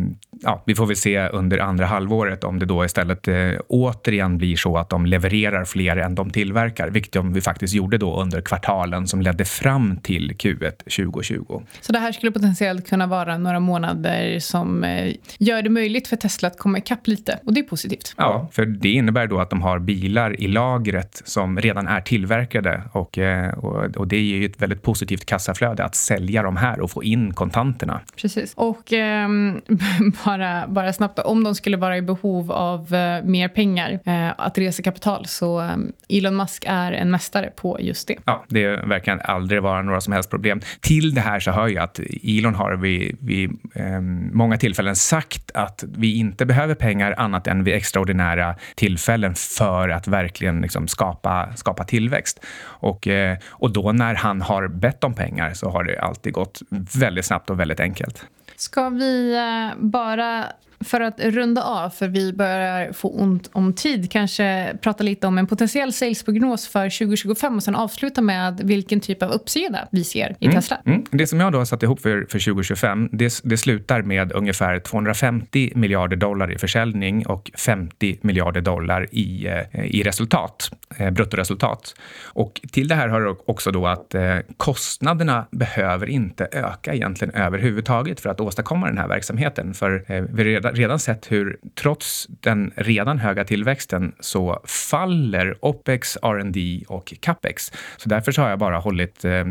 ja, 0.41 0.63
vi 0.65 0.75
får 0.75 0.85
väl 0.85 0.95
se 0.95 1.27
under 1.27 1.59
andra 1.59 1.85
halvåret 1.85 2.43
om 2.43 2.59
det 2.59 2.65
då 2.65 2.85
istället 2.85 3.27
eh, 3.27 3.51
återigen 3.67 4.37
blir 4.37 4.55
så 4.55 4.77
att 4.77 4.89
de 4.89 5.05
levererar 5.05 5.65
fler 5.65 5.97
än 5.97 6.15
de 6.15 6.29
tillverkar, 6.29 6.89
vilket 6.89 7.13
de 7.13 7.33
vi 7.33 7.41
faktiskt 7.41 7.73
gjorde 7.73 7.97
då 7.97 8.21
under 8.21 8.41
kvartalen 8.41 9.07
som 9.07 9.21
ledde 9.21 9.45
fram 9.45 9.97
till 9.97 10.31
Q1 10.31 10.77
2020. 10.77 11.61
Så 11.81 11.93
det 11.93 11.99
här 11.99 12.11
skulle 12.11 12.31
potentiellt 12.31 12.89
kunna 12.89 13.07
vara 13.07 13.37
några 13.37 13.59
månader 13.59 14.39
som 14.39 14.83
eh, 14.83 15.13
gör 15.39 15.61
det 15.61 15.69
möjligt 15.69 16.07
för 16.07 16.15
Tesla 16.15 16.47
att 16.47 16.57
komma 16.57 16.77
ikapp 16.77 17.07
lite 17.07 17.39
och 17.45 17.53
det 17.53 17.59
är 17.59 17.63
positivt. 17.63 18.13
Ja, 18.17 18.49
för 18.51 18.65
det 18.65 18.89
innebär 18.89 19.27
då 19.33 19.39
att 19.39 19.49
de 19.49 19.61
har 19.61 19.79
bilar 19.79 20.41
i 20.41 20.47
lagret 20.47 21.21
som 21.25 21.59
redan 21.59 21.87
är 21.87 22.01
tillverkade 22.01 22.81
och, 22.91 23.17
eh, 23.17 23.53
och, 23.53 23.97
och 23.97 24.07
det 24.07 24.21
ger 24.21 24.37
ju 24.37 24.45
ett 24.45 24.61
väldigt 24.61 24.81
positivt 24.81 25.25
kassaflöde 25.25 25.83
att 25.83 25.95
sälja 25.95 26.43
de 26.43 26.57
här 26.57 26.79
och 26.79 26.91
få 26.91 27.03
in 27.03 27.33
kontanterna. 27.33 28.01
Precis. 28.21 28.53
Och 28.53 28.93
eh, 28.93 29.29
bara, 30.25 30.67
bara 30.67 30.93
snabbt, 30.93 31.19
om 31.19 31.43
de 31.43 31.55
skulle 31.55 31.77
vara 31.77 31.97
i 31.97 32.01
behov 32.01 32.51
av 32.51 32.93
eh, 32.93 33.23
mer 33.23 33.47
pengar 33.47 33.99
eh, 34.05 34.31
att 34.37 34.57
resa 34.57 34.83
kapital 34.83 35.25
så 35.25 35.61
eh, 35.61 35.75
Elon 36.09 36.35
Musk 36.35 36.63
är 36.67 36.91
en 36.91 37.11
mästare 37.11 37.49
på 37.55 37.77
just 37.81 38.07
det. 38.07 38.15
Ja, 38.25 38.45
det 38.47 38.67
verkar 38.67 39.17
aldrig 39.17 39.61
vara 39.61 39.81
några 39.81 40.01
som 40.01 40.13
helst 40.13 40.29
problem. 40.29 40.61
Till 40.81 41.13
det 41.13 41.21
här 41.21 41.39
så 41.39 41.51
hör 41.51 41.67
jag 41.67 41.83
att 41.83 41.99
Elon 42.23 42.55
har 42.55 42.75
vid, 42.75 43.17
vid 43.19 43.49
eh, 43.75 44.01
många 44.33 44.57
tillfällen 44.57 44.95
sagt 44.95 45.51
att 45.53 45.83
vi 45.97 46.17
inte 46.17 46.45
behöver 46.45 46.75
pengar 46.75 47.15
annat 47.17 47.47
än 47.47 47.63
vid 47.63 47.73
extraordinära 47.73 48.55
tillfällen 48.75 49.22
för 49.31 49.89
att 49.89 50.07
verkligen 50.07 50.61
liksom 50.61 50.87
skapa, 50.87 51.49
skapa 51.55 51.83
tillväxt. 51.83 52.45
Och, 52.63 53.07
eh, 53.07 53.37
och 53.49 53.71
då 53.71 53.91
när 53.91 54.15
han 54.15 54.41
har 54.41 54.67
bett 54.67 55.03
om 55.03 55.13
pengar 55.13 55.53
så 55.53 55.69
har 55.69 55.83
det 55.83 55.99
alltid 55.99 56.33
gått 56.33 56.61
väldigt 56.95 57.25
snabbt 57.25 57.49
och 57.49 57.59
väldigt 57.59 57.79
enkelt. 57.79 58.25
Ska 58.55 58.89
vi 58.89 59.35
eh, 59.35 59.79
bara 59.79 60.45
för 60.83 61.01
att 61.01 61.19
runda 61.19 61.63
av, 61.63 61.89
för 61.89 62.07
vi 62.07 62.33
börjar 62.33 62.93
få 62.93 63.09
ont 63.09 63.49
om 63.53 63.73
tid, 63.73 64.11
kanske 64.11 64.77
prata 64.81 65.03
lite 65.03 65.27
om 65.27 65.37
en 65.37 65.47
potentiell 65.47 65.93
salesprognos 65.93 66.67
för 66.67 66.89
2025 66.89 67.55
och 67.55 67.63
sen 67.63 67.75
avsluta 67.75 68.21
med 68.21 68.61
vilken 68.63 68.99
typ 68.99 69.23
av 69.23 69.31
uppsida 69.31 69.87
vi 69.91 70.03
ser 70.03 70.35
i 70.39 70.45
mm. 70.45 70.55
Tesla. 70.55 70.81
Mm. 70.85 71.03
Det 71.11 71.27
som 71.27 71.39
jag 71.39 71.51
då 71.51 71.57
har 71.57 71.65
satt 71.65 71.83
ihop 71.83 72.01
för, 72.01 72.25
för 72.29 72.39
2025, 72.39 73.09
det, 73.11 73.41
det 73.43 73.57
slutar 73.57 74.01
med 74.01 74.31
ungefär 74.31 74.79
250 74.79 75.71
miljarder 75.75 76.17
dollar 76.17 76.51
i 76.51 76.57
försäljning 76.57 77.27
och 77.27 77.51
50 77.57 78.17
miljarder 78.21 78.61
dollar 78.61 79.07
i, 79.11 79.47
eh, 79.47 79.85
i 79.85 80.03
resultat, 80.03 80.71
eh, 80.97 81.09
bruttoresultat. 81.09 81.95
Och 82.23 82.61
till 82.71 82.87
det 82.87 82.95
här 82.95 83.07
har 83.07 83.49
också 83.49 83.71
då 83.71 83.87
att 83.87 84.15
eh, 84.15 84.37
kostnaderna 84.57 85.45
behöver 85.51 86.09
inte 86.09 86.47
öka 86.51 86.93
egentligen 86.93 87.35
överhuvudtaget 87.35 88.19
för 88.19 88.29
att 88.29 88.39
åstadkomma 88.39 88.87
den 88.87 88.97
här 88.97 89.07
verksamheten. 89.07 89.73
För 89.73 90.03
vi 90.35 90.43
redan 90.73 90.99
sett 90.99 91.31
hur 91.31 91.57
trots 91.75 92.27
den 92.29 92.71
redan 92.75 93.19
höga 93.19 93.43
tillväxten 93.43 94.13
så 94.19 94.61
faller 94.65 95.57
OPEX, 95.61 96.17
R&D 96.21 96.83
och 96.87 97.13
CAPEX. 97.19 97.71
Så 97.97 98.09
därför 98.09 98.31
så 98.31 98.41
har 98.41 98.49
jag 98.49 98.59
bara 98.59 98.77
hållit 98.77 99.25
eh, 99.25 99.31
eh, 99.31 99.45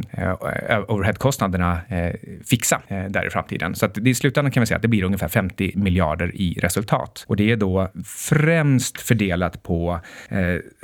eh, 0.68 0.80
overheadkostnaderna 0.88 1.80
eh, 1.88 2.12
fixa 2.46 2.82
eh, 2.88 3.04
där 3.04 3.26
i 3.26 3.30
framtiden. 3.30 3.74
Så 3.74 3.86
att 3.86 3.98
i 3.98 4.14
slutändan 4.14 4.50
kan 4.50 4.60
vi 4.60 4.66
säga 4.66 4.76
att 4.76 4.82
det 4.82 4.88
blir 4.88 5.04
ungefär 5.04 5.28
50 5.28 5.72
miljarder 5.74 6.36
i 6.36 6.58
resultat. 6.62 7.24
Och 7.28 7.36
det 7.36 7.50
är 7.50 7.56
då 7.56 7.90
främst 8.04 9.00
fördelat 9.00 9.62
på 9.62 10.00
eh, 10.28 10.38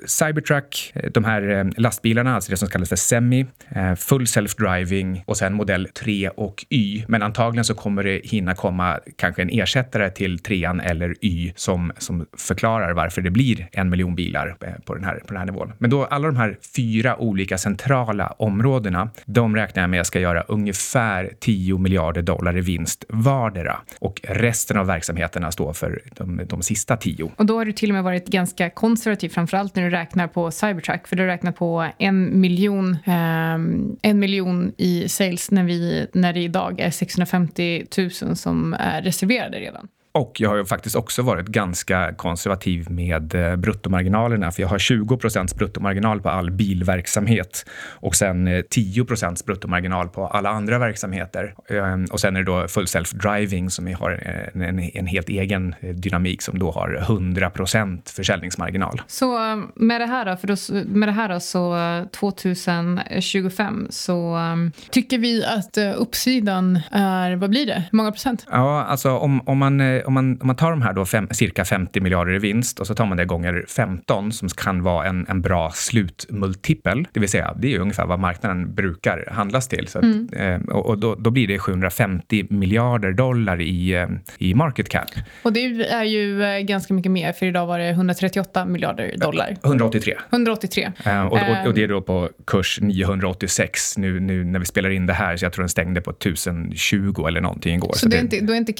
Cybertruck, 0.06 0.92
de 1.12 1.24
här 1.24 1.48
eh, 1.48 1.64
lastbilarna, 1.76 2.34
alltså 2.34 2.50
det 2.50 2.56
som 2.56 2.68
kallas 2.68 2.88
för 2.88 2.96
Semi, 2.96 3.46
eh, 3.68 3.94
full 3.94 4.24
self-driving 4.24 5.22
och 5.26 5.36
sen 5.36 5.54
modell 5.54 5.88
3 5.94 6.28
och 6.28 6.64
Y. 6.68 7.04
Men 7.08 7.22
antagligen 7.22 7.64
så 7.64 7.74
kommer 7.74 8.04
det 8.04 8.20
hinna 8.24 8.54
komma 8.54 9.00
kanske 9.16 9.42
en 9.42 9.50
ersättare 9.50 10.10
till 10.10 10.27
till 10.28 10.38
trean 10.38 10.80
eller 10.80 11.14
Y 11.20 11.52
som, 11.56 11.92
som 11.98 12.26
förklarar 12.36 12.92
varför 12.92 13.22
det 13.22 13.30
blir 13.30 13.68
en 13.72 13.90
miljon 13.90 14.14
bilar 14.14 14.56
eh, 14.60 14.72
på 14.84 14.94
den, 14.94 15.04
här, 15.04 15.14
på 15.14 15.26
den 15.26 15.36
här 15.36 15.46
nivån. 15.46 15.72
Men 15.78 15.90
då 15.90 16.04
alla 16.04 16.26
de 16.26 16.36
här 16.36 16.58
fyra 16.76 17.16
olika 17.16 17.58
centrala 17.58 18.34
områdena, 18.38 19.10
de 19.24 19.56
räknar 19.56 19.82
jag 19.82 19.90
med 19.90 20.06
ska 20.06 20.20
göra 20.20 20.42
ungefär 20.42 21.32
10 21.40 21.78
miljarder 21.78 22.22
dollar 22.22 22.56
i 22.56 22.60
vinst 22.60 23.04
vardera 23.08 23.78
och 24.00 24.20
resten 24.24 24.76
av 24.76 24.86
verksamheterna 24.86 25.50
står 25.50 25.72
för 25.72 26.02
de, 26.16 26.40
de 26.48 26.62
sista 26.62 26.96
tio. 26.96 27.30
Och 27.36 27.46
då 27.46 27.58
har 27.58 27.64
du 27.64 27.72
till 27.72 27.90
och 27.90 27.94
med 27.94 28.04
varit 28.04 28.26
ganska 28.26 28.70
konservativ, 28.70 29.28
framförallt 29.28 29.76
när 29.76 29.82
du 29.82 29.90
räknar 29.90 30.26
på 30.28 30.50
Cybertruck, 30.50 31.08
för 31.08 31.16
du 31.16 31.26
räknar 31.26 31.52
på 31.52 31.86
en 31.98 32.40
miljon, 32.40 32.96
eh, 33.06 33.54
en 34.02 34.18
miljon 34.18 34.72
i 34.76 35.08
sales 35.08 35.50
när, 35.50 35.64
vi, 35.64 36.06
när 36.12 36.32
det 36.32 36.40
idag 36.40 36.80
är 36.80 36.90
650 36.90 37.86
000 38.22 38.36
som 38.36 38.74
är 38.78 39.02
reserverade 39.02 39.58
redan. 39.58 39.88
Och 40.18 40.40
jag 40.40 40.48
har 40.48 40.56
ju 40.56 40.64
faktiskt 40.64 40.96
också 40.96 41.22
varit 41.22 41.46
ganska 41.46 42.14
konservativ 42.16 42.90
med 42.90 43.34
eh, 43.34 43.56
bruttomarginalerna, 43.56 44.50
för 44.50 44.62
jag 44.62 44.68
har 44.68 44.78
20 44.78 45.16
procents 45.16 45.54
bruttomarginal 45.54 46.20
på 46.20 46.28
all 46.28 46.50
bilverksamhet 46.50 47.66
och 47.90 48.14
sen 48.14 48.64
10 48.70 49.04
procents 49.04 49.44
bruttomarginal 49.44 50.08
på 50.08 50.26
alla 50.26 50.50
andra 50.50 50.78
verksamheter. 50.78 51.54
Ehm, 51.68 52.04
och 52.04 52.20
sen 52.20 52.36
är 52.36 52.40
det 52.40 52.46
då 52.46 52.68
full 52.68 52.84
self-driving 52.84 53.68
som 53.68 53.94
har 53.94 54.10
en, 54.54 54.62
en, 54.62 54.78
en 54.78 55.06
helt 55.06 55.28
egen 55.28 55.74
dynamik 55.80 56.42
som 56.42 56.58
då 56.58 56.70
har 56.70 56.94
100 56.94 57.50
procent 57.50 58.10
försäljningsmarginal. 58.10 59.02
Så 59.06 59.38
med 59.74 60.00
det 60.00 60.06
här 60.06 60.24
då, 60.24 60.36
för 60.36 60.46
då, 60.48 60.56
med 60.98 61.08
det 61.08 61.12
här 61.12 61.28
då 61.28 61.40
så 61.40 61.76
2025 62.20 63.86
så 63.90 64.36
um, 64.36 64.72
tycker 64.90 65.18
vi 65.18 65.44
att 65.44 65.78
uppsidan 65.96 66.80
är, 66.90 67.36
vad 67.36 67.50
blir 67.50 67.66
det, 67.66 67.82
Hur 67.90 67.96
många 67.96 68.12
procent? 68.12 68.46
Ja, 68.50 68.84
alltså 68.84 69.10
om, 69.10 69.48
om, 69.48 69.58
man, 69.58 69.80
eh, 69.80 70.07
om, 70.08 70.14
man, 70.14 70.38
om 70.40 70.46
man 70.46 70.56
tar 70.56 70.70
de 70.70 70.82
här 70.82 70.92
då 70.92 71.04
fem, 71.04 71.28
cirka 71.30 71.64
50 71.64 72.00
miljarder 72.00 72.34
i 72.34 72.38
vinst 72.38 72.80
och 72.80 72.86
så 72.86 72.94
tar 72.94 73.06
man 73.06 73.16
det 73.16 73.24
gånger 73.24 73.64
15 73.68 74.32
som 74.32 74.48
kan 74.48 74.82
vara 74.82 75.06
en, 75.06 75.26
en 75.28 75.40
bra 75.40 75.70
slutmultipel, 75.74 77.06
det 77.12 77.20
vill 77.20 77.28
säga 77.28 77.54
det 77.58 77.74
är 77.74 77.78
ungefär 77.78 78.06
vad 78.06 78.20
marknaden 78.20 78.74
brukar 78.74 79.28
handlas 79.32 79.68
till. 79.68 79.88
Så 79.88 79.98
att, 79.98 80.04
mm. 80.04 80.28
eh, 80.32 80.76
och, 80.76 80.86
och 80.86 80.98
då, 80.98 81.14
då, 81.14 81.30
blir 81.30 81.48
det 81.48 81.58
750 81.58 82.46
miljarder 82.50 83.12
dollar 83.12 83.60
i, 83.60 83.94
eh, 83.94 84.08
i 84.38 84.54
market 84.54 84.88
cap. 84.88 85.08
Och 85.42 85.52
det 85.52 85.60
är 85.82 86.04
ju 86.04 86.42
eh, 86.42 86.60
ganska 86.60 86.94
mycket 86.94 87.12
mer, 87.12 87.32
för 87.32 87.46
idag 87.46 87.66
var 87.66 87.78
det 87.78 87.88
138 87.88 88.64
miljarder 88.64 89.14
dollar. 89.16 89.56
183. 89.64 90.14
183. 90.30 90.92
Uh, 91.06 91.26
och, 91.26 91.32
och, 91.32 91.66
och, 91.66 91.74
det 91.74 91.82
är 91.82 91.88
då 91.88 92.02
på 92.02 92.28
kurs 92.46 92.78
986 92.80 93.98
nu, 93.98 94.20
nu 94.20 94.44
när 94.44 94.58
vi 94.58 94.64
spelar 94.64 94.90
in 94.90 95.06
det 95.06 95.12
här, 95.12 95.36
så 95.36 95.44
jag 95.44 95.52
tror 95.52 95.62
den 95.62 95.68
stängde 95.68 96.00
på 96.00 96.10
1020 96.10 97.26
eller 97.26 97.40
någonting 97.40 97.74
igår. 97.74 97.92
Så, 97.92 97.98
så 97.98 98.08
det 98.08 98.16
är 98.16 98.20
inte, 98.20 98.40
då 98.40 98.52
är 98.52 98.56
inte 98.56 98.72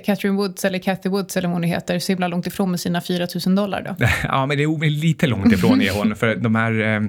Catherine 0.00 0.36
Woods 0.36 0.64
eller 0.66 0.78
Cathy 0.78 1.08
Woods 1.08 1.36
eller 1.36 1.48
vad 1.48 1.54
hon 1.54 1.62
heter 1.62 1.98
så 1.98 2.12
himla 2.12 2.28
långt 2.28 2.46
ifrån 2.46 2.70
med 2.70 2.80
sina 2.80 3.00
4 3.00 3.26
000 3.46 3.54
dollar 3.54 3.82
då? 3.82 4.06
ja, 4.22 4.46
men 4.46 4.56
det 4.56 4.62
är 4.64 4.90
lite 4.90 5.26
långt 5.26 5.52
ifrån 5.52 5.82
är 5.82 5.90
hon, 5.90 6.16
för 6.16 6.34
de 6.34 6.54
här 6.54 6.94
eh, 6.94 7.00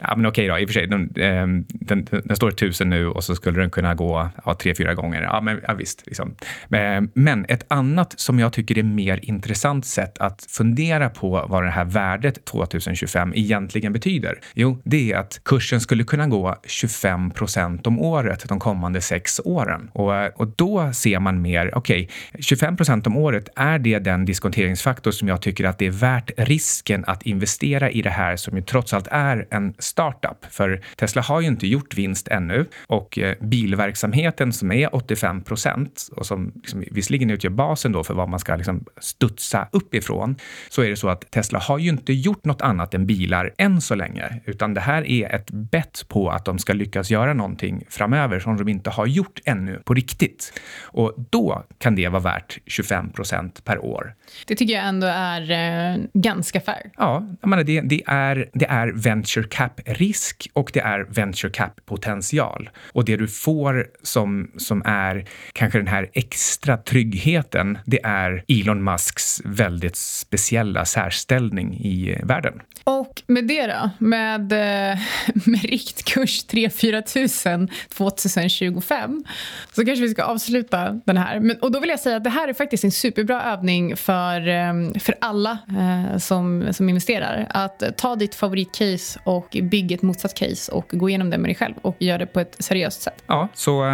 Ja, 0.00 0.16
men 0.16 0.26
okej 0.26 0.48
då, 0.48 0.58
i 0.58 0.64
och 0.64 0.68
för 0.68 0.74
sig. 0.74 0.84
Ehm, 0.84 1.64
den, 1.68 2.04
den, 2.04 2.22
den 2.24 2.36
står 2.36 2.50
tusen 2.50 2.90
nu 2.90 3.08
och 3.08 3.24
så 3.24 3.34
skulle 3.34 3.60
den 3.60 3.70
kunna 3.70 3.94
gå 3.94 4.28
ja, 4.44 4.54
tre, 4.54 4.74
fyra 4.74 4.94
gånger. 4.94 5.22
Ja, 5.22 5.40
men 5.40 5.60
ja, 5.68 5.74
visst. 5.74 6.06
Liksom. 6.06 6.34
Eh, 6.70 7.02
men 7.14 7.44
ett 7.48 7.66
annat 7.68 8.20
som 8.20 8.38
jag 8.38 8.52
tycker 8.52 8.78
är 8.78 8.82
mer 8.82 9.20
intressant 9.22 9.86
sätt 9.86 10.18
att 10.18 10.46
fundera 10.48 11.10
på 11.10 11.46
vad 11.48 11.64
det 11.64 11.70
här 11.70 11.84
värdet 11.84 12.44
2025 12.44 13.32
egentligen 13.36 13.92
betyder. 13.92 14.38
Jo, 14.54 14.82
det 14.84 15.12
är 15.12 15.16
att 15.16 15.40
kursen 15.44 15.80
skulle 15.80 16.04
kunna 16.04 16.26
gå 16.26 16.56
25 16.66 17.30
procent 17.30 17.86
om 17.86 17.98
året 17.98 18.48
de 18.48 18.58
kommande 18.60 19.00
sex 19.00 19.40
åren. 19.44 19.90
Och, 19.92 20.40
och 20.40 20.48
då 20.56 20.92
ser 20.92 21.18
man 21.18 21.42
mer, 21.42 21.70
okej, 21.74 22.08
okay, 22.32 22.42
25 22.42 22.76
procent 22.76 23.06
om 23.06 23.16
året, 23.16 23.48
är 23.56 23.78
det 23.78 23.98
den 23.98 24.24
diskonteringsfaktor 24.24 25.10
som 25.10 25.28
jag 25.28 25.42
tycker 25.42 25.64
att 25.64 25.78
det 25.78 25.86
är 25.86 25.90
värt 25.90 26.30
risken 26.36 27.04
att 27.06 27.22
investera 27.22 27.90
i 27.90 28.02
det 28.02 28.10
här 28.10 28.36
som 28.36 28.56
ju 28.56 28.62
trots 28.62 28.94
allt 28.94 29.08
är 29.10 29.46
en 29.50 29.74
startup. 29.84 30.44
För 30.50 30.80
Tesla 30.96 31.22
har 31.22 31.40
ju 31.40 31.46
inte 31.46 31.66
gjort 31.66 31.94
vinst 31.94 32.28
ännu 32.28 32.66
och 32.86 33.18
eh, 33.18 33.34
bilverksamheten 33.40 34.52
som 34.52 34.72
är 34.72 34.94
85 34.94 35.42
procent 35.42 36.08
och 36.16 36.26
som 36.26 36.52
liksom 36.54 36.84
visserligen 36.90 37.30
utgör 37.30 37.50
basen 37.50 37.92
då 37.92 38.04
för 38.04 38.14
vad 38.14 38.28
man 38.28 38.38
ska 38.38 38.56
liksom 38.56 38.84
studsa 39.00 39.68
uppifrån, 39.72 40.36
så 40.68 40.82
är 40.82 40.90
det 40.90 40.96
så 40.96 41.08
att 41.08 41.30
Tesla 41.30 41.58
har 41.58 41.78
ju 41.78 41.88
inte 41.88 42.12
gjort 42.12 42.44
något 42.44 42.62
annat 42.62 42.94
än 42.94 43.06
bilar 43.06 43.50
än 43.58 43.80
så 43.80 43.94
länge, 43.94 44.40
utan 44.44 44.74
det 44.74 44.80
här 44.80 45.06
är 45.06 45.34
ett 45.34 45.50
bett 45.50 46.04
på 46.08 46.30
att 46.30 46.44
de 46.44 46.58
ska 46.58 46.72
lyckas 46.72 47.10
göra 47.10 47.34
någonting 47.34 47.84
framöver 47.88 48.40
som 48.40 48.56
de 48.56 48.68
inte 48.68 48.90
har 48.90 49.06
gjort 49.06 49.40
ännu 49.44 49.82
på 49.84 49.94
riktigt. 49.94 50.60
Och 50.82 51.14
då 51.30 51.64
kan 51.78 51.94
det 51.94 52.08
vara 52.08 52.22
värt 52.22 52.58
25 52.66 53.12
procent 53.12 53.64
per 53.64 53.84
år. 53.84 54.14
Det 54.46 54.54
tycker 54.54 54.74
jag 54.74 54.84
ändå 54.84 55.06
är 55.06 55.50
eh, 55.50 56.02
ganska 56.14 56.60
fair. 56.60 56.90
Ja, 56.96 57.26
jag 57.40 57.48
menar, 57.48 57.64
det, 57.64 57.80
det, 57.80 58.02
är, 58.06 58.48
det 58.52 58.66
är 58.66 58.92
venture 58.92 59.44
cap-risk 59.74 60.48
och 60.52 60.70
det 60.74 60.80
är 60.80 61.06
venture 61.08 61.50
cap-potential. 61.52 62.70
Och 62.92 63.04
det 63.04 63.16
du 63.16 63.28
får 63.28 63.86
som, 64.02 64.50
som 64.56 64.82
är 64.86 65.24
kanske 65.52 65.78
den 65.78 65.86
här 65.86 66.10
extra 66.12 66.76
tryggheten, 66.76 67.78
det 67.86 68.04
är 68.04 68.44
Elon 68.48 68.84
Musks 68.84 69.40
väldigt 69.44 69.96
speciella 69.96 70.84
särställning 70.84 71.74
i 71.80 72.12
eh, 72.12 72.26
världen. 72.26 72.60
Och 72.84 73.22
med 73.26 73.46
det 73.46 73.66
då, 73.66 73.90
med, 73.98 74.52
eh, 74.52 74.98
med 75.44 75.62
riktkurs 75.62 76.46
3-4 76.46 77.02
tusen 77.02 77.68
2025 77.88 79.24
så 79.72 79.84
kanske 79.84 80.02
vi 80.02 80.08
ska 80.08 80.22
avsluta 80.22 81.00
den 81.04 81.16
här. 81.16 81.40
Men, 81.40 81.56
och 81.56 81.72
då 81.72 81.80
vill 81.80 81.90
jag 81.90 82.00
säga 82.00 82.16
att 82.16 82.24
det 82.24 82.30
här 82.30 82.48
är 82.48 82.52
faktiskt 82.52 82.84
en 82.84 82.92
superbra 82.92 83.42
övning 83.42 83.96
för, 83.96 84.48
eh, 84.48 84.72
för 85.00 85.14
alla 85.20 85.58
eh, 85.68 86.18
som, 86.18 86.68
som 86.72 86.88
investerar. 86.88 87.46
Att 87.50 87.82
ta 87.96 88.16
ditt 88.16 88.34
favoritcase 88.34 89.20
och 89.24 89.56
bygga 89.64 89.94
ett 89.94 90.02
motsatt 90.02 90.34
case 90.34 90.72
och 90.72 90.88
gå 90.88 91.08
igenom 91.08 91.30
det 91.30 91.38
med 91.38 91.48
dig 91.48 91.54
själv 91.54 91.74
och 91.82 91.96
göra 91.98 92.18
det 92.18 92.26
på 92.26 92.40
ett 92.40 92.56
seriöst 92.58 93.02
sätt. 93.02 93.24
Ja, 93.26 93.48
så 93.54 93.86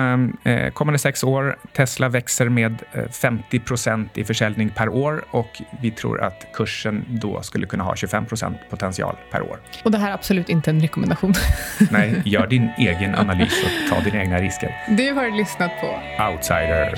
eh, 0.44 0.70
kommande 0.72 0.98
sex 0.98 1.24
år, 1.24 1.58
Tesla 1.72 2.08
växer 2.08 2.48
med 2.48 2.82
50 3.12 3.58
procent 3.58 4.18
i 4.18 4.24
försäljning 4.24 4.70
per 4.70 4.88
år 4.88 5.24
och 5.30 5.62
vi 5.82 5.90
tror 5.90 6.20
att 6.20 6.46
kursen 6.54 7.04
då 7.08 7.42
skulle 7.42 7.66
kunna 7.66 7.84
ha 7.84 7.96
25 7.96 8.26
procent 8.26 8.56
potential 8.70 9.16
per 9.30 9.42
år. 9.42 9.60
Och 9.84 9.90
det 9.90 9.98
här 9.98 10.10
är 10.10 10.14
absolut 10.14 10.48
inte 10.48 10.70
en 10.70 10.80
rekommendation. 10.80 11.34
Nej, 11.90 12.22
gör 12.24 12.46
din 12.46 12.70
egen 12.78 13.14
analys 13.14 13.64
och 13.64 13.96
ta 13.96 14.00
dina 14.04 14.22
egna 14.22 14.38
risker. 14.38 14.74
Du 14.88 15.12
har 15.12 15.36
lyssnat 15.36 15.70
på 15.80 15.86
Outsider. 16.24 16.94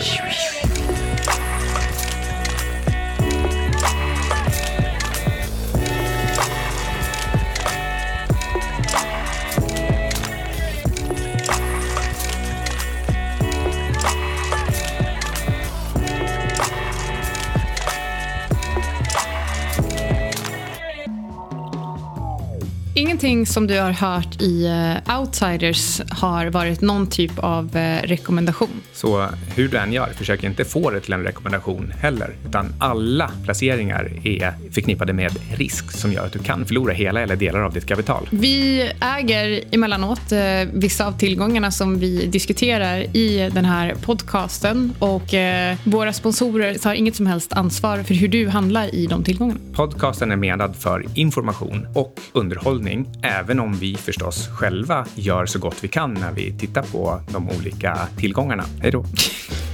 Ingenting 23.23 23.47
som 23.47 23.67
du 23.67 23.81
har 23.81 23.91
hört 23.91 24.43
i 24.43 24.67
eh, 24.67 25.19
Outsiders 25.19 26.01
har 26.11 26.47
varit 26.47 26.81
någon 26.81 27.07
typ 27.07 27.39
av 27.39 27.77
eh, 27.77 28.03
rekommendation. 28.03 28.83
Så 28.93 29.27
hur 29.57 29.69
du 29.69 29.77
än 29.77 29.93
gör, 29.93 30.07
försök 30.07 30.45
inte 30.45 30.65
få 30.65 30.91
det 30.91 31.01
till 31.01 31.13
en 31.13 31.23
rekommendation 31.25 31.93
heller. 32.01 32.35
Utan 32.49 32.75
alla 32.79 33.31
placeringar 33.45 34.13
är 34.25 34.55
förknippade 34.71 35.13
med 35.13 35.33
risk 35.57 35.93
som 35.93 36.13
gör 36.13 36.27
att 36.27 36.33
du 36.33 36.39
kan 36.39 36.67
förlora 36.67 36.93
hela 36.93 37.21
eller 37.21 37.37
delar 37.37 37.61
av 37.61 37.73
ditt 37.73 37.87
kapital. 37.87 38.29
Vi 38.31 38.91
äger 39.01 39.61
emellanåt 39.71 40.33
uh, 40.33 40.39
vissa 40.73 41.07
av 41.07 41.19
tillgångarna 41.19 41.71
som 41.71 41.99
vi 41.99 42.27
diskuterar 42.27 43.17
i 43.17 43.51
den 43.55 43.65
här 43.65 43.95
podcasten 43.95 44.93
och 44.99 45.35
våra 45.85 46.13
sponsorer 46.13 46.75
tar 46.75 46.95
inget 46.95 47.17
som 47.17 47.27
helst 47.27 47.53
ansvar 47.53 48.03
för 48.03 48.15
hur 48.15 48.29
du 48.29 48.49
handlar 48.49 48.95
i 48.95 49.07
de 49.07 49.25
tillgångarna. 49.25 49.61
Podcasten 49.73 50.31
är 50.33 50.37
menad 50.37 50.77
för 50.77 51.05
information 51.15 51.87
och 51.95 52.21
underhållning 52.33 53.09
även 53.23 53.61
om 53.61 53.75
vi 53.75 53.95
förstås 53.95 54.49
själva 54.49 55.07
gör 55.15 55.47
så 55.47 55.59
gott 55.59 55.77
vi 55.81 55.89
kan 55.89 56.15
när 56.15 56.33
vi 56.33 56.59
tittar 56.59 56.83
på 56.83 57.21
de 57.33 57.51
olika 57.51 57.99
tillgångarna. 58.17 58.65
Hej 58.83 58.91
då. 58.91 59.05